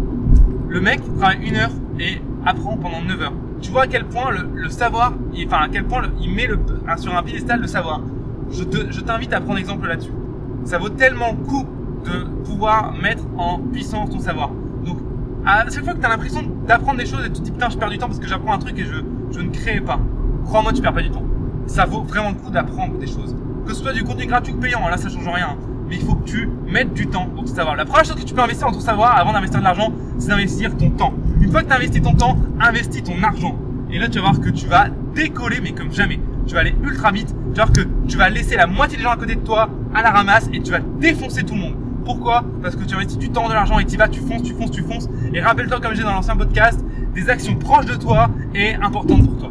[0.69, 3.33] Le mec travaille une heure et apprend pendant 9 heures.
[3.61, 5.13] Tu vois à quel point le, le savoir,
[5.47, 6.59] enfin à quel point il met le,
[6.99, 8.01] sur un piédestal le savoir.
[8.51, 10.13] Je te- je t'invite à prendre exemple là-dessus.
[10.65, 11.67] Ça vaut tellement le coup
[12.05, 14.51] de pouvoir mettre en puissance ton savoir.
[14.85, 14.99] Donc,
[15.45, 17.69] à chaque fois que tu as l'impression d'apprendre des choses et tu te dis putain,
[17.71, 18.97] je perds du temps parce que j'apprends un truc et je,
[19.33, 19.99] je ne crée pas.
[20.45, 21.25] Crois-moi, tu perds pas du temps.
[21.67, 23.35] Ça vaut vraiment le coup d'apprendre des choses.
[23.67, 25.57] Que ce soit du contenu gratuit ou payant, là ça change rien.
[25.89, 27.77] Mais il faut que tu mettes du temps pour savoir.
[27.77, 30.29] La première chose que tu peux investir dans ton savoir avant d'investir de l'argent, c'est
[30.29, 31.15] d'investir ton temps.
[31.41, 33.57] Une fois que tu investi ton temps, investis ton argent.
[33.91, 36.21] Et là, tu vas voir que tu vas décoller, mais comme jamais.
[36.47, 37.35] Tu vas aller ultra vite.
[37.55, 39.71] Tu vas voir que tu vas laisser la moitié des gens à côté de toi
[39.95, 41.75] à la ramasse et tu vas défoncer tout le monde.
[42.05, 42.45] Pourquoi?
[42.63, 44.71] Parce que tu investis du temps, de l'argent et tu vas, tu fonces, tu fonces,
[44.71, 45.09] tu fonces.
[45.33, 46.85] Et rappelle-toi, comme j'ai dans l'ancien podcast,
[47.15, 49.51] des actions proches de toi et importantes pour toi.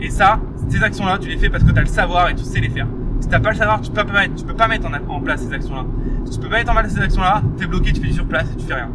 [0.00, 2.44] Et ça, ces actions-là, tu les fais parce que tu as le savoir et tu
[2.44, 2.86] sais les faire.
[3.20, 5.42] Si t'as pas le savoir, tu peux pas mettre, tu peux pas mettre en, place
[5.42, 5.84] ces actions-là.
[6.24, 8.26] Si tu peux pas mettre en place ces actions-là, t'es bloqué, tu fais du sur
[8.26, 8.90] place et tu fais rien.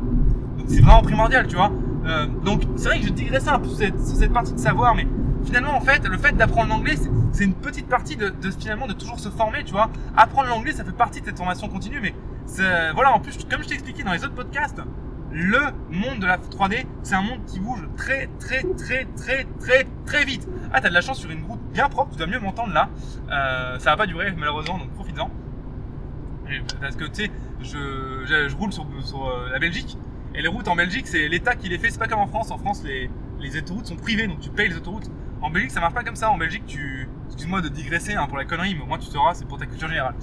[0.58, 1.72] Donc c'est vraiment primordial, tu vois.
[2.06, 5.08] Euh, donc c'est vrai que je digressais un peu sur cette, partie de savoir, mais
[5.46, 8.94] finalement en fait, le fait d'apprendre l'anglais, c'est- une petite partie de, de finalement de
[8.94, 9.90] toujours se former, tu vois.
[10.16, 12.14] Apprendre l'anglais, ça fait partie de cette formation continue, mais
[12.94, 14.80] voilà, en plus, comme je t'ai expliqué dans les autres podcasts,
[15.34, 15.60] le
[15.90, 20.26] monde de la 3D, c'est un monde qui bouge très, très, très, très, très, très
[20.26, 20.48] vite.
[20.72, 22.90] Ah, t'as de la chance sur une route bien propre, tu dois mieux m'entendre là.
[23.32, 25.32] Euh, ça va pas durer malheureusement, donc profites-en.
[26.80, 27.32] Parce que tu sais,
[27.62, 29.98] je, roule sur, euh, la Belgique,
[30.36, 32.52] et les routes en Belgique, c'est l'État qui les fait, c'est pas comme en France.
[32.52, 35.10] En France, les autoroutes sont privées, donc tu payes les autoroutes.
[35.44, 36.32] En Belgique, ça marche pas comme ça.
[36.32, 39.34] En Belgique, tu, excuse-moi de digresser hein, pour la connerie, mais au moins tu sauras,
[39.34, 40.16] c'est pour ta culture générale.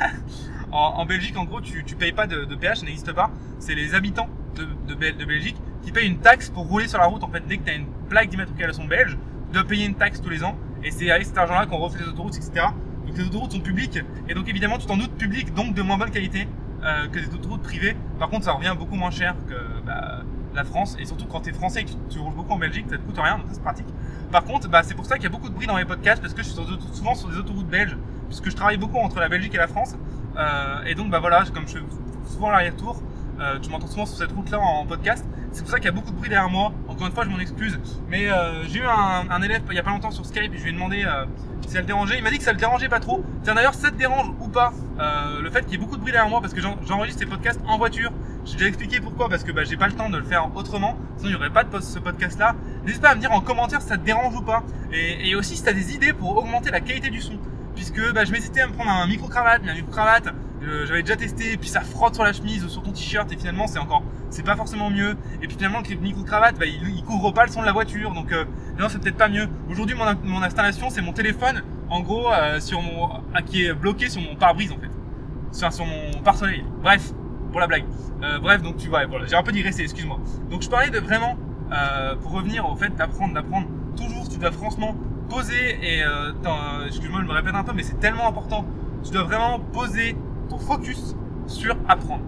[0.72, 3.30] en, Belgique, en gros, tu, tu payes pas de, de péage, ça n'existe pas.
[3.58, 7.24] C'est les habitants de, de, Belgique qui payent une taxe pour rouler sur la route.
[7.24, 9.16] En fait, dès que tu as une plaque d'immatriculation belge,
[9.48, 10.58] tu dois payer une taxe tous les ans.
[10.84, 12.66] Et c'est avec cet argent-là qu'on refait les autoroutes, etc.
[13.06, 14.00] Donc les autoroutes sont publiques.
[14.28, 16.46] Et donc évidemment, tu t'en doutes public, donc de moins bonne qualité
[16.84, 17.96] euh, que des autoroutes privées.
[18.18, 19.54] Par contre, ça revient beaucoup moins cher que
[19.86, 20.24] bah,
[20.54, 20.96] la France.
[20.98, 23.02] Et surtout quand tu es français et que tu roules beaucoup en Belgique, ça te
[23.02, 23.86] coûte rien, donc c'est pratique.
[24.30, 26.22] Par contre, bah, c'est pour ça qu'il y a beaucoup de bruit dans mes podcasts,
[26.22, 26.56] parce que je suis
[26.92, 27.96] souvent sur des autoroutes belges,
[28.28, 29.96] puisque je travaille beaucoup entre la Belgique et la France.
[30.36, 31.84] Euh, et donc bah voilà, comme je fais
[32.26, 33.02] souvent l'arrière-tour,
[33.40, 35.26] euh, tu m'entends souvent sur cette route-là en, podcast.
[35.52, 36.72] C'est pour ça qu'il y a beaucoup de bruit derrière moi.
[36.88, 37.78] Encore une fois, je m'en excuse.
[38.08, 40.70] Mais euh, j'ai eu un, élève il y a pas longtemps sur Skype je lui
[40.70, 41.24] ai demandé euh,
[41.62, 42.18] si ça le dérangeait.
[42.18, 43.24] Il m'a dit que ça le dérangeait pas trop.
[43.44, 44.72] Tiens d'ailleurs, ça te dérange ou pas
[45.40, 47.60] le fait qu'il y ait beaucoup de bruit derrière moi parce que j'enregistre ces podcasts
[47.66, 48.12] en voiture.
[48.44, 50.96] J'ai déjà expliqué pourquoi parce que bah, j'ai pas le temps de le faire autrement.
[51.16, 52.54] Sinon, il n'y aurait pas de ce podcast-là.
[52.84, 54.62] N'hésite pas à me dire en commentaire si ça te dérange ou pas.
[54.92, 57.38] Et, et aussi si tu as des idées pour augmenter la qualité du son
[57.74, 60.32] puisque bah, je m'hésitais à me prendre un micro cravate, mais un micro cravate, euh,
[60.86, 63.66] j'avais déjà testé, puis ça frotte sur la chemise, ou sur ton t-shirt, et finalement
[63.66, 65.16] c'est encore, c'est pas forcément mieux.
[65.42, 68.12] Et puis finalement le micro cravate, bah, il, couvre pas le son de la voiture,
[68.12, 68.44] donc euh,
[68.78, 69.48] non c'est peut-être pas mieux.
[69.70, 73.72] Aujourd'hui mon, mon installation c'est mon téléphone, en gros euh, sur mon, ah, qui est
[73.72, 74.90] bloqué sur mon pare-brise en fait,
[75.52, 76.64] sur, sur mon pare-soleil.
[76.82, 77.12] Bref,
[77.50, 77.84] pour la blague.
[78.40, 80.18] bref, donc tu vois, voilà, j'ai un peu digressé, excuse-moi.
[80.50, 81.36] Donc je parlais de vraiment,
[82.22, 84.96] pour revenir au fait d'apprendre, d'apprendre toujours, tu dois franchement
[85.32, 86.32] poser et euh,
[86.86, 88.66] excuse-moi je me répète un peu mais c'est tellement important
[89.02, 90.14] tu dois vraiment poser
[90.60, 92.24] focus sur apprendre.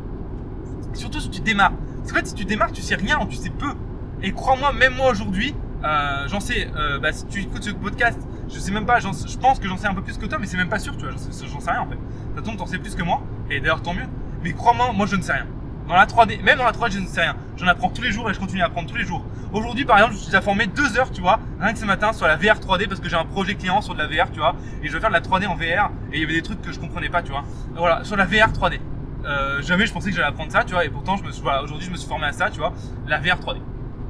[0.92, 1.72] Surtout si tu démarres.
[1.98, 3.74] Parce qu'en fait si tu démarres tu sais rien tu sais peu.
[4.22, 5.54] Et crois-moi même moi aujourd'hui
[5.84, 8.18] euh, j'en sais euh, bah, si tu écoutes ce podcast
[8.48, 9.08] je sais même pas je
[9.38, 11.04] pense que j'en sais un peu plus que toi mais c'est même pas sûr tu
[11.04, 11.98] vois j'en sais rien en fait.
[12.36, 14.06] Ça tombe t'en sais plus que moi et d'ailleurs tant mieux.
[14.42, 15.46] Mais crois-moi moi je ne sais rien
[15.88, 17.36] dans la 3D, même dans la 3D, je ne sais rien.
[17.56, 19.24] J'en apprends tous les jours et je continue à apprendre tous les jours.
[19.52, 22.12] Aujourd'hui, par exemple, je suis à former deux heures, tu vois, rien que ce matin
[22.12, 24.38] sur la VR 3D parce que j'ai un projet client sur de la VR, tu
[24.38, 26.42] vois, et je vais faire de la 3D en VR et il y avait des
[26.42, 27.44] trucs que je comprenais pas, tu vois.
[27.76, 28.80] Voilà, sur la VR 3D.
[29.26, 31.42] Euh, jamais je pensais que j'allais apprendre ça, tu vois, et pourtant, je me suis,
[31.42, 32.72] voilà, aujourd'hui, je me suis formé à ça, tu vois,
[33.06, 33.58] la VR 3D.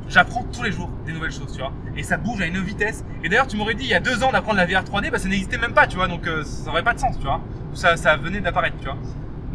[0.08, 3.04] J'apprends tous les jours des nouvelles choses, tu vois, et ça bouge à une vitesse.
[3.22, 5.18] Et d'ailleurs, tu m'aurais dit il y a deux ans d'apprendre la VR 3D, bah
[5.18, 7.40] ça n'existait même pas, tu vois, donc euh, ça aurait pas de sens, tu vois.
[7.74, 8.96] Ça, ça venait d'apparaître, tu vois.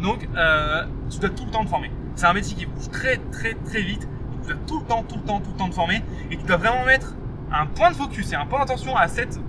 [0.00, 1.90] Donc, euh, tu dois tout le temps te former.
[2.16, 4.06] C'est un métier qui bouge très très très vite.
[4.42, 6.02] tu dois tout le temps, tout le temps, tout le temps te former.
[6.30, 7.14] Et tu dois vraiment mettre
[7.52, 9.40] un point de focus et un point d'attention à, cette,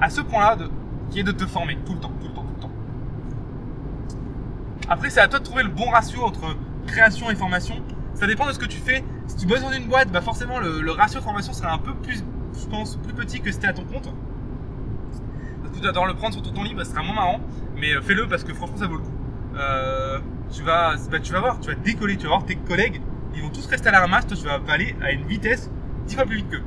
[0.00, 0.56] à ce point-là
[1.10, 2.70] qui est de te former tout le temps, tout le temps, tout le temps.
[4.88, 6.56] Après, c'est à toi de trouver le bon ratio entre
[6.86, 7.76] création et formation.
[8.14, 9.04] Ça dépend de ce que tu fais.
[9.26, 12.24] Si tu bosses dans une boîte, bah forcément le, ratio formation sera un peu plus,
[12.60, 14.12] je pense, plus petit que si tu à ton compte.
[15.62, 17.40] Parce que tu dois le prendre sur ton temps libre, ça sera moins marrant.
[17.76, 19.12] Mais euh, fais-le parce que franchement, ça vaut le coup.
[19.56, 20.18] Euh,
[20.52, 23.00] tu vas, bah, tu vas voir, tu vas décoller, tu vas voir tes collègues,
[23.34, 25.70] ils vont tous rester à la ramasse, toi tu vas aller à une vitesse
[26.06, 26.62] 10 fois plus vite qu'eux.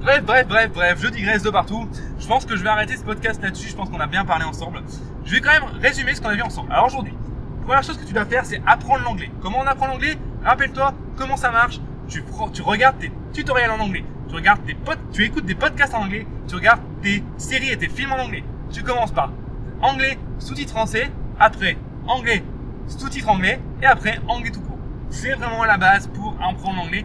[0.00, 1.88] Bref, bref, bref, bref, je digresse de partout.
[2.18, 4.44] Je pense que je vais arrêter ce podcast là-dessus, je pense qu'on a bien parlé
[4.44, 4.82] ensemble.
[5.24, 6.70] Je vais quand même résumer ce qu'on a vu ensemble.
[6.70, 7.14] Alors aujourd'hui,
[7.64, 9.30] première chose que tu dois faire, c'est apprendre l'anglais.
[9.42, 10.16] Comment on apprend l'anglais?
[10.44, 11.80] Rappelle-toi comment ça marche.
[12.08, 12.22] Tu,
[12.52, 14.76] tu regardes tes tutoriels en anglais, tu regardes tes
[15.12, 18.44] tu écoutes des podcasts en anglais, tu regardes tes séries et tes films en anglais.
[18.70, 19.32] Tu commences par
[19.82, 21.76] anglais, sous-titres français, après
[22.06, 22.44] anglais,
[22.86, 24.78] sous-titres anglais, et après anglais tout court.
[25.10, 27.04] C'est vraiment la base pour apprendre l'anglais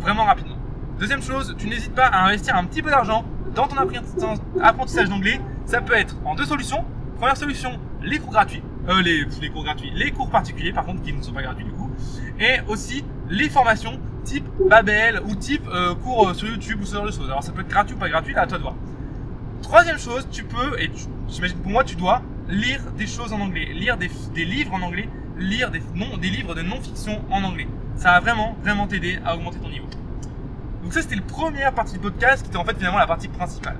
[0.00, 0.56] vraiment rapidement.
[0.98, 3.24] Deuxième chose, tu n'hésites pas à investir un petit peu d'argent
[3.54, 5.40] dans ton apprentissage d'anglais.
[5.66, 6.84] Ça peut être en deux solutions.
[7.18, 8.62] Première solution, les cours gratuits.
[8.88, 11.64] Euh, les, les cours gratuits, les cours particuliers par contre qui ne sont pas gratuits
[11.64, 11.90] du coup.
[12.38, 16.94] Et aussi les formations type Babel ou type euh, cours euh, sur YouTube ou ce
[16.94, 17.28] genre de choses.
[17.28, 18.74] Alors ça peut être gratuit ou pas gratuit, là à toi de voir.
[19.62, 20.90] Troisième chose, tu peux, et
[21.28, 24.10] j'imagine pour moi tu dois, lire des choses en anglais, lire des,
[24.44, 27.68] livres en anglais, lire des, non, des livres de non-fiction en anglais.
[27.96, 29.86] Ça va vraiment, vraiment t'aider à augmenter ton niveau.
[30.82, 33.28] Donc ça, c'était la première partie du podcast qui était en fait finalement la partie
[33.28, 33.76] principale.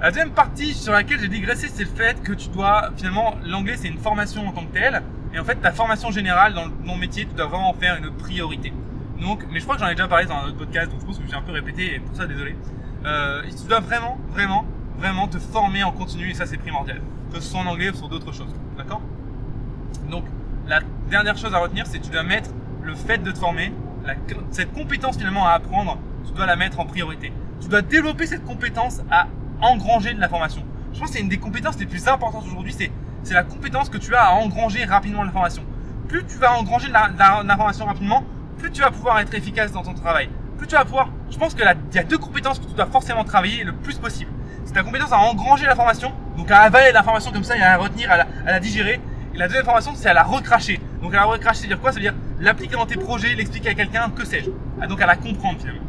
[0.00, 3.76] La deuxième partie sur laquelle j'ai digressé, c'est le fait que tu dois, finalement, l'anglais
[3.76, 5.02] c'est une formation en tant que telle,
[5.34, 8.10] et en fait ta formation générale dans mon métier, tu dois vraiment en faire une
[8.12, 8.72] priorité.
[9.20, 11.06] Donc, mais je crois que j'en ai déjà parlé dans un autre podcast, donc je
[11.06, 12.54] pense que j'ai un peu répété, et pour ça désolé.
[13.04, 14.64] Euh, tu dois vraiment, vraiment,
[14.96, 17.00] vraiment te former en continu, et ça c'est primordial
[17.32, 18.54] que ce soit en anglais ou sur d'autres choses.
[18.76, 19.00] D'accord?
[20.10, 20.24] Donc,
[20.66, 22.50] la dernière chose à retenir, c'est que tu dois mettre
[22.82, 23.72] le fait de te former,
[24.50, 27.32] cette compétence finalement à apprendre, tu dois la mettre en priorité.
[27.60, 29.26] Tu dois développer cette compétence à
[29.60, 30.64] engranger de la formation.
[30.92, 32.90] Je pense que c'est une des compétences les plus importantes aujourd'hui, c'est,
[33.34, 35.62] la compétence que tu as à engranger rapidement l'information.
[36.08, 38.24] Plus tu vas engranger de l'information rapidement,
[38.56, 40.30] plus tu vas pouvoir être efficace dans ton travail.
[40.56, 43.24] Plus tu vas pouvoir, je pense qu'il y a deux compétences que tu dois forcément
[43.24, 44.30] travailler le plus possible.
[44.68, 47.78] C'est ta compétence à engranger l'information donc à avaler l'information comme ça et à la
[47.78, 49.00] retenir, à la, digérer.
[49.34, 50.78] Et la deuxième information, c'est à la recracher.
[51.00, 51.90] Donc à la recracher, c'est dire quoi?
[51.90, 54.50] Ça veut dire l'appliquer dans tes projets, l'expliquer à quelqu'un, que sais-je.
[54.86, 55.80] Donc à la comprendre finalement.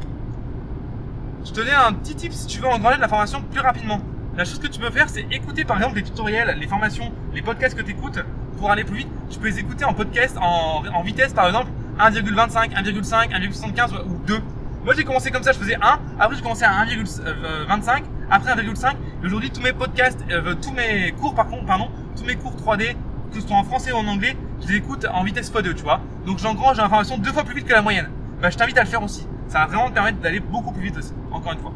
[1.43, 3.99] Je te donne un petit tip si tu veux engranger de la formation plus rapidement.
[4.37, 7.41] La chose que tu peux faire, c'est écouter par exemple les tutoriels, les formations, les
[7.41, 8.19] podcasts que tu écoutes
[8.57, 9.09] pour aller plus vite.
[9.29, 11.69] Tu peux les écouter en podcast, en, en vitesse par exemple
[11.99, 14.41] 1,25, 1,5, 1,75 ou 2.
[14.89, 18.93] Moi j'ai commencé comme ça, je faisais 1, après j'ai commencé à 1,25, après 1,5.
[19.21, 22.55] Et aujourd'hui tous mes podcasts, euh, tous mes cours par contre, pardon, tous mes cours
[22.55, 22.95] 3D,
[23.31, 25.83] que ce soit en français ou en anglais, je les écoute en vitesse x2, tu
[25.83, 26.01] vois.
[26.25, 28.09] Donc j'engrange l'information deux fois plus vite que la moyenne.
[28.41, 29.27] Bah je t'invite à le faire aussi.
[29.47, 31.73] Ça va vraiment te permettre d'aller beaucoup plus vite aussi, encore une fois.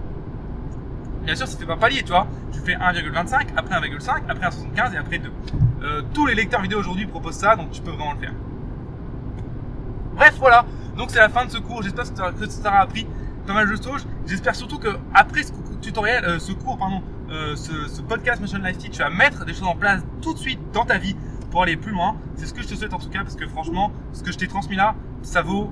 [1.24, 4.94] Bien sûr, si tu pas palier, tu vois, tu fais 1,25, après 1,5, après 1,75
[4.96, 5.32] et après 2.
[5.84, 8.34] Euh, tous les lecteurs vidéo aujourd'hui proposent ça, donc tu peux vraiment le faire.
[10.16, 10.66] Bref, voilà.
[10.98, 11.82] Donc c'est la fin de ce cours.
[11.82, 13.08] J'espère que ça t'aura appris
[13.46, 14.06] pas mal de choses.
[14.26, 18.78] J'espère surtout que après ce tutoriel, euh, ce cours, pardon, euh, ce, podcast Motion Life
[18.78, 21.16] Teach, tu vas mettre des choses en place tout de suite dans ta vie
[21.52, 22.16] pour aller plus loin.
[22.36, 24.38] C'est ce que je te souhaite en tout cas, parce que franchement, ce que je
[24.38, 25.72] t'ai transmis là, ça vaut.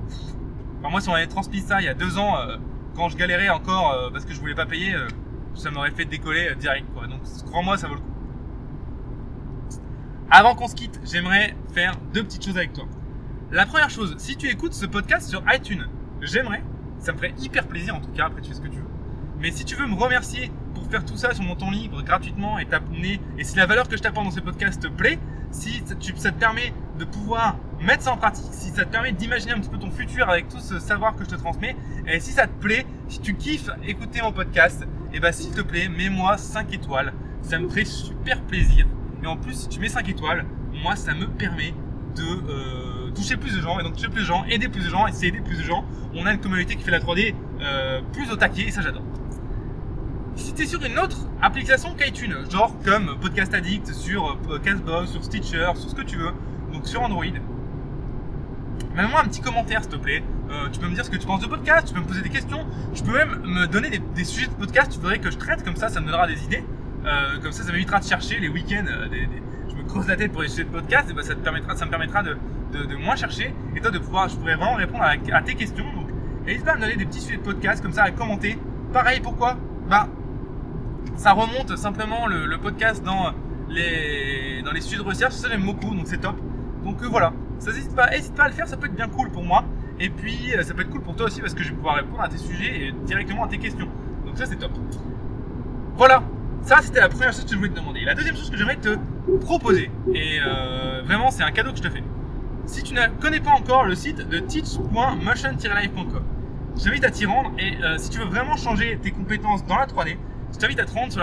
[0.80, 2.58] Enfin, moi, si on avait transmis ça il y a deux ans, euh,
[2.96, 4.94] quand je galérais encore parce que je voulais pas payer,
[5.56, 6.86] ça m'aurait fait décoller direct.
[6.94, 7.08] Quoi.
[7.08, 8.08] Donc, crois-moi, ça vaut le coup.
[10.30, 12.86] Avant qu'on se quitte, j'aimerais faire deux petites choses avec toi.
[13.52, 15.86] La première chose, si tu écoutes ce podcast sur iTunes,
[16.22, 16.64] j'aimerais,
[17.00, 18.88] ça me ferait hyper plaisir en tout cas, après tu fais ce que tu veux.
[19.42, 22.60] Mais si tu veux me remercier pour faire tout ça sur mon temps libre gratuitement
[22.60, 25.20] et t'abonner, et si la valeur que je t'apporte dans ce podcast te plaît,
[25.52, 29.52] si ça, te permet de pouvoir mettre ça en pratique, si ça te permet d'imaginer
[29.52, 31.76] un petit peu ton futur avec tout ce savoir que je te transmets,
[32.08, 35.52] et si ça te plaît, si tu kiffes écouter mon podcast, et eh ben, s'il
[35.52, 38.88] te plaît, mets-moi 5 étoiles, ça me ferait super plaisir.
[39.22, 41.74] Et en plus, si tu mets 5 étoiles, moi ça me permet
[42.16, 42.50] de...
[42.50, 45.08] Euh, toucher plus de gens, et donc toucher plus de gens, aider plus de gens,
[45.08, 45.86] et c'est aider plus de gens.
[46.14, 49.04] On a une communauté qui fait la 3D euh, plus au taquet, et ça j'adore.
[50.36, 55.12] Si tu es sur une autre application qu'iTunes, genre comme Podcast Addict, sur euh, Castbox,
[55.12, 56.32] sur Stitcher, sur ce que tu veux,
[56.74, 57.24] donc sur Android,
[58.96, 60.24] mets-moi un petit commentaire s'il te plaît.
[60.50, 62.22] Euh, tu peux me dire ce que tu penses de podcast, tu peux me poser
[62.22, 65.38] des questions, tu peux même me donner des, sujets de podcast, tu voudrais que je
[65.38, 66.64] traite, comme ça, ça me donnera des idées.
[67.42, 68.86] comme ça, ça m'évitera de chercher les week-ends,
[69.70, 71.36] je me creuse la tête pour les sujets de podcast, et ben ça
[71.86, 72.36] me permettra de,
[72.72, 75.86] de, moins chercher et toi de pouvoir, je pourrais vraiment répondre à, tes questions.
[75.96, 76.08] Donc,
[76.46, 78.58] n'hésite pas à me donner des petits sujets de podcast comme ça à commenter.
[78.94, 79.58] Pareil, pourquoi?
[79.90, 80.08] Bah,
[81.16, 83.34] ça remonte simplement le, podcast dans
[83.70, 85.34] les, dans les sujets de recherche.
[85.34, 86.36] Ça, j'aime beaucoup, donc c'est top.
[86.84, 89.08] Donc euh, voilà, ça n'hésite pas, hésite pas à le faire, ça peut être bien
[89.08, 89.64] cool pour moi.
[90.00, 91.96] Et puis, euh, ça peut être cool pour toi aussi parce que je vais pouvoir
[91.96, 93.88] répondre à tes sujets et directement à tes questions.
[94.26, 94.72] Donc ça, c'est top.
[95.96, 96.24] Voilà,
[96.64, 98.02] ça, c'était la première chose que je voulais te demander.
[98.02, 98.98] La deuxième chose que j'aimerais te
[99.42, 102.04] proposer, et euh, vraiment, c'est un cadeau que je te fais
[102.66, 106.24] si tu ne connais pas encore le site de teach.motion-live.com,
[106.78, 109.76] je t'invite à t'y rendre et euh, si tu veux vraiment changer tes compétences dans
[109.78, 110.16] la 3D,
[110.54, 111.14] je t'invite à te rendre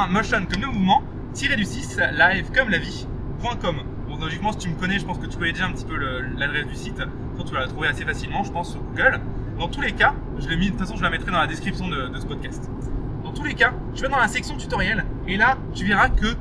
[0.09, 3.77] motion comme le mouvement, tiré du 6, live comme la vie.com.
[4.07, 5.97] Bon, logiquement, si tu me connais, je pense que tu connais déjà un petit peu
[6.37, 7.01] l'adresse du site.
[7.45, 9.19] tu vas la trouver assez facilement, je pense, sur Google.
[9.57, 11.47] Dans tous les cas, je l'ai mis, de toute façon, je la mettrai dans la
[11.47, 12.69] description de, ce podcast.
[13.23, 16.35] Dans tous les cas, tu vas dans la section tutoriel et là, tu verras que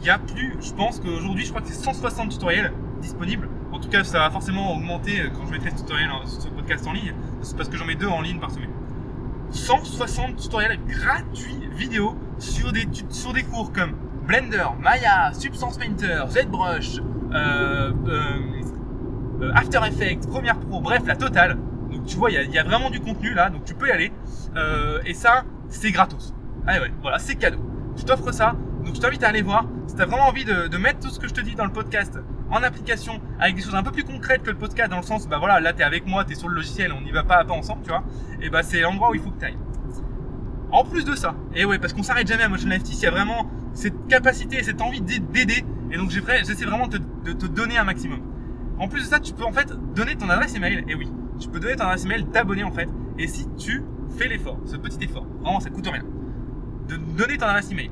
[0.00, 3.48] il y a plus, je pense qu'aujourd'hui, je crois que c'est 160 tutoriels disponibles.
[3.72, 6.92] En tout cas, ça va forcément augmenter quand je mettrai ce tutoriel, ce podcast en
[6.92, 7.12] ligne.
[7.42, 8.70] C'est parce que j'en mets deux en ligne par semaine.
[9.50, 13.94] 160 tutoriels gratuits vidéo sur des, sur des cours comme
[14.26, 16.98] Blender, Maya, Substance Painter, ZBrush,
[17.32, 18.38] euh, euh,
[19.42, 21.58] euh, After Effects, Premiere Pro, bref, la totale.
[22.06, 24.12] Tu vois, il y, a vraiment du contenu là, donc tu peux y aller.
[24.56, 26.34] Euh, et ça, c'est gratos.
[26.66, 27.58] Allez ouais, voilà, c'est cadeau.
[27.96, 29.66] Je t'offre ça, donc je t'invite à aller voir.
[29.86, 31.72] Si tu as vraiment envie de, mettre tout ce que je te dis dans le
[31.72, 32.18] podcast
[32.50, 35.28] en application avec des choses un peu plus concrètes que le podcast dans le sens,
[35.28, 37.22] bah voilà, là tu es avec moi, tu es sur le logiciel, on n'y va
[37.22, 38.02] pas à pas ensemble, tu vois.
[38.40, 39.58] Et bah c'est l'endroit où il faut que tu ailles.
[40.72, 43.10] En plus de ça, et ouais, parce qu'on s'arrête jamais à Motion il y a
[43.10, 45.64] vraiment cette capacité, cette envie d'aider.
[45.90, 48.20] Et donc j'essaie vraiment de te donner un maximum.
[48.80, 50.84] En plus de ça, tu peux en fait donner ton adresse email.
[50.88, 51.06] Et oui,
[51.40, 52.88] tu peux donner ton adresse email, t'abonner en fait.
[53.18, 53.82] Et si tu
[54.16, 56.04] fais l'effort, ce petit effort, vraiment ça coûte rien,
[56.88, 57.90] de donner ton adresse email,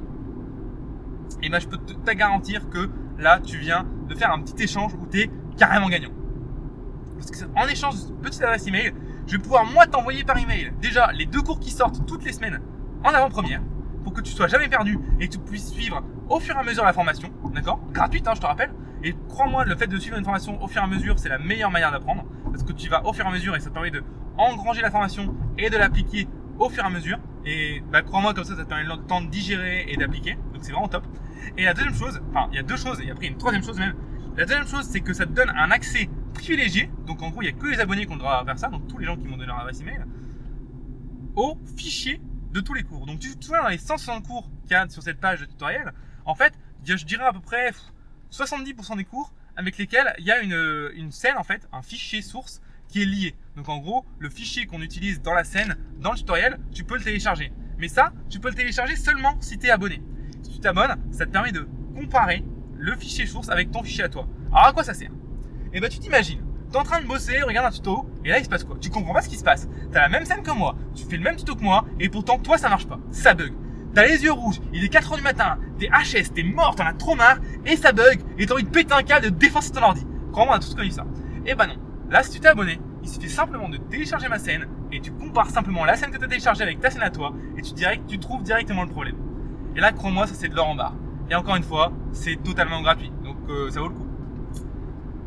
[1.42, 2.88] et eh ben je peux te garantir que
[3.18, 6.10] là tu viens de faire un petit échange où tu es carrément gagnant.
[7.16, 8.92] Parce que en échange de cette petite adresse email,
[9.26, 12.32] je vais pouvoir moi t'envoyer par email déjà les deux cours qui sortent toutes les
[12.32, 12.60] semaines
[13.04, 13.60] en avant-première
[14.04, 16.62] pour que tu sois jamais perdu et que tu puisses suivre au fur et à
[16.62, 17.80] mesure la formation, d'accord?
[17.92, 18.72] Gratuite, hein, je te rappelle.
[19.02, 21.38] Et crois-moi, le fait de suivre une formation au fur et à mesure, c'est la
[21.38, 23.74] meilleure manière d'apprendre parce que tu vas au fur et à mesure et ça te
[23.74, 24.02] permet de
[24.36, 27.18] engranger la formation et de l'appliquer au fur et à mesure.
[27.44, 30.34] Et bah, crois-moi, comme ça, ça te permet le temps de digérer et d'appliquer.
[30.52, 31.04] Donc c'est vraiment top.
[31.56, 33.78] Et la deuxième chose, enfin, il y a deux choses, et après une troisième chose
[33.78, 33.94] même.
[34.36, 36.90] La deuxième chose, c'est que ça te donne un accès privilégié.
[37.06, 38.68] Donc en gros, il n'y a que les abonnés qui ont droit à faire ça,
[38.68, 40.04] donc tous les gens qui m'ont donné leur adresse email,
[41.36, 42.20] au fichier
[42.52, 43.06] de tous les cours.
[43.06, 45.46] Donc tu te souviens dans les 160 cours qu'il y a sur cette page de
[45.46, 45.92] tutoriel,
[46.28, 46.52] en fait,
[46.84, 47.72] je dirais à peu près
[48.30, 52.22] 70% des cours avec lesquels il y a une, une scène, en fait, un fichier
[52.22, 53.34] source qui est lié.
[53.56, 56.96] Donc en gros, le fichier qu'on utilise dans la scène, dans le tutoriel, tu peux
[56.96, 57.50] le télécharger.
[57.78, 60.02] Mais ça, tu peux le télécharger seulement si tu es abonné.
[60.42, 61.66] Si tu t'abonnes, ça te permet de
[61.96, 62.44] comparer
[62.76, 64.28] le fichier source avec ton fichier à toi.
[64.52, 65.10] Alors à quoi ça sert?
[65.72, 68.38] Eh ben tu t'imagines, tu es en train de bosser, regarde un tuto, et là
[68.38, 68.76] il se passe quoi?
[68.80, 69.66] Tu comprends pas ce qui se passe.
[69.90, 72.08] Tu as la même scène que moi, tu fais le même tuto que moi, et
[72.08, 73.52] pourtant toi ça marche pas, ça bug.
[73.98, 76.92] T'as les yeux rouges, il est 4h du matin, t'es HS, t'es mort, t'en as
[76.92, 79.72] trop marre, et ça bug, et t'as envie de péter un câble et de défoncer
[79.72, 80.06] ton ordi.
[80.30, 81.04] Crois-moi, on a tous connu ça.
[81.44, 81.74] Eh ben non.
[82.08, 85.50] Là, si tu t'es abonné, il suffit simplement de télécharger ma scène, et tu compares
[85.50, 87.72] simplement la scène que tu as téléchargée avec ta scène à toi, et tu,
[88.06, 89.16] tu trouves directement le problème.
[89.74, 90.94] Et là, crois-moi, ça c'est de l'or en barre.
[91.28, 93.10] Et encore une fois, c'est totalement gratuit.
[93.24, 94.06] Donc euh, ça vaut le coup.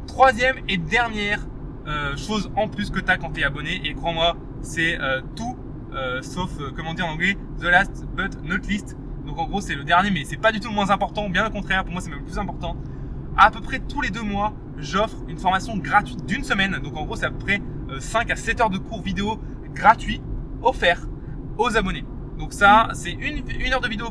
[0.08, 1.46] Troisième et dernière
[1.88, 5.20] euh, chose en plus que tu as quand tu es abonné, et crois-moi, c'est euh,
[5.36, 5.58] tout
[6.22, 8.96] sauf, comment dire en anglais, the last but not least.
[9.26, 11.52] Donc en gros, c'est le dernier, mais c'est pas du tout moins important, bien au
[11.52, 12.76] contraire, pour moi c'est même plus important.
[13.38, 16.80] À peu près tous les deux mois, j'offre une formation gratuite d'une semaine.
[16.84, 17.62] Donc en gros, c'est à peu près
[18.00, 19.40] 5 à 7 heures de cours vidéo
[19.74, 20.22] gratuits
[20.62, 21.08] offerts
[21.58, 22.06] aux abonnés.
[22.38, 24.08] Donc ça, c'est une, une, heure de vidéo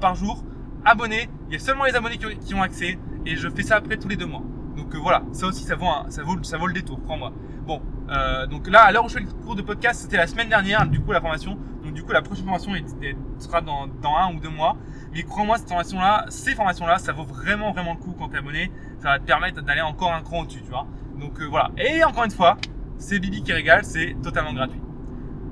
[0.00, 0.44] par jour
[0.84, 1.28] abonnés.
[1.48, 4.08] Il y a seulement les abonnés qui ont accès et je fais ça après tous
[4.08, 4.42] les deux mois.
[4.76, 7.32] Donc euh, voilà, ça aussi ça vaut, ça vaut, ça vaut le détour, crois-moi.
[7.66, 10.26] Bon, euh, donc là, à l'heure où je fais le cours de podcast, c'était la
[10.26, 11.58] semaine dernière, du coup la formation.
[11.84, 12.72] Donc du coup la prochaine formation
[13.38, 14.76] sera dans, dans un ou deux mois.
[15.12, 18.38] Mais crois-moi, cette formation-là, ces formations-là, ça vaut vraiment vraiment le coup quand tu es
[18.38, 18.70] abonné.
[18.98, 20.86] Ça va te permettre d'aller encore un cran au-dessus, tu vois.
[21.18, 21.70] Donc euh, voilà.
[21.76, 22.56] Et encore une fois,
[22.98, 24.80] c'est Bibi qui régale, c'est totalement gratuit.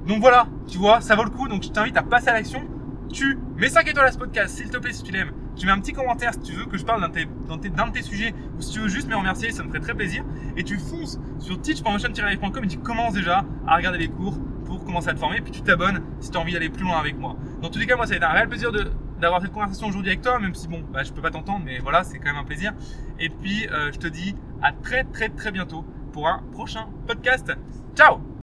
[0.07, 1.49] Donc voilà, tu vois, ça vaut le coup.
[1.49, 2.63] Donc je t'invite à passer à l'action
[3.13, 5.33] tu mets 5 étoiles à ce podcast, s'il te plaît, si tu l'aimes.
[5.61, 8.33] Tu mets un petit commentaire si tu veux que je parle d'un de, tes sujets
[8.57, 10.25] ou si tu veux juste me remercier, ça me ferait très plaisir.
[10.57, 15.11] Et tu fonces sur teachpromotion-live.com et tu commences déjà à regarder les cours pour commencer
[15.11, 15.43] à te former.
[15.43, 17.37] Puis tu t'abonnes si tu as envie d'aller plus loin avec moi.
[17.61, 18.73] Dans tous les cas, moi, ça a été un réel plaisir
[19.21, 21.79] d'avoir cette conversation aujourd'hui avec toi, même si bon, bah, je peux pas t'entendre, mais
[21.79, 22.73] voilà, c'est quand même un plaisir.
[23.19, 25.85] Et puis, euh, je te dis à très très très bientôt
[26.15, 27.53] pour un prochain podcast.
[27.95, 28.30] Ciao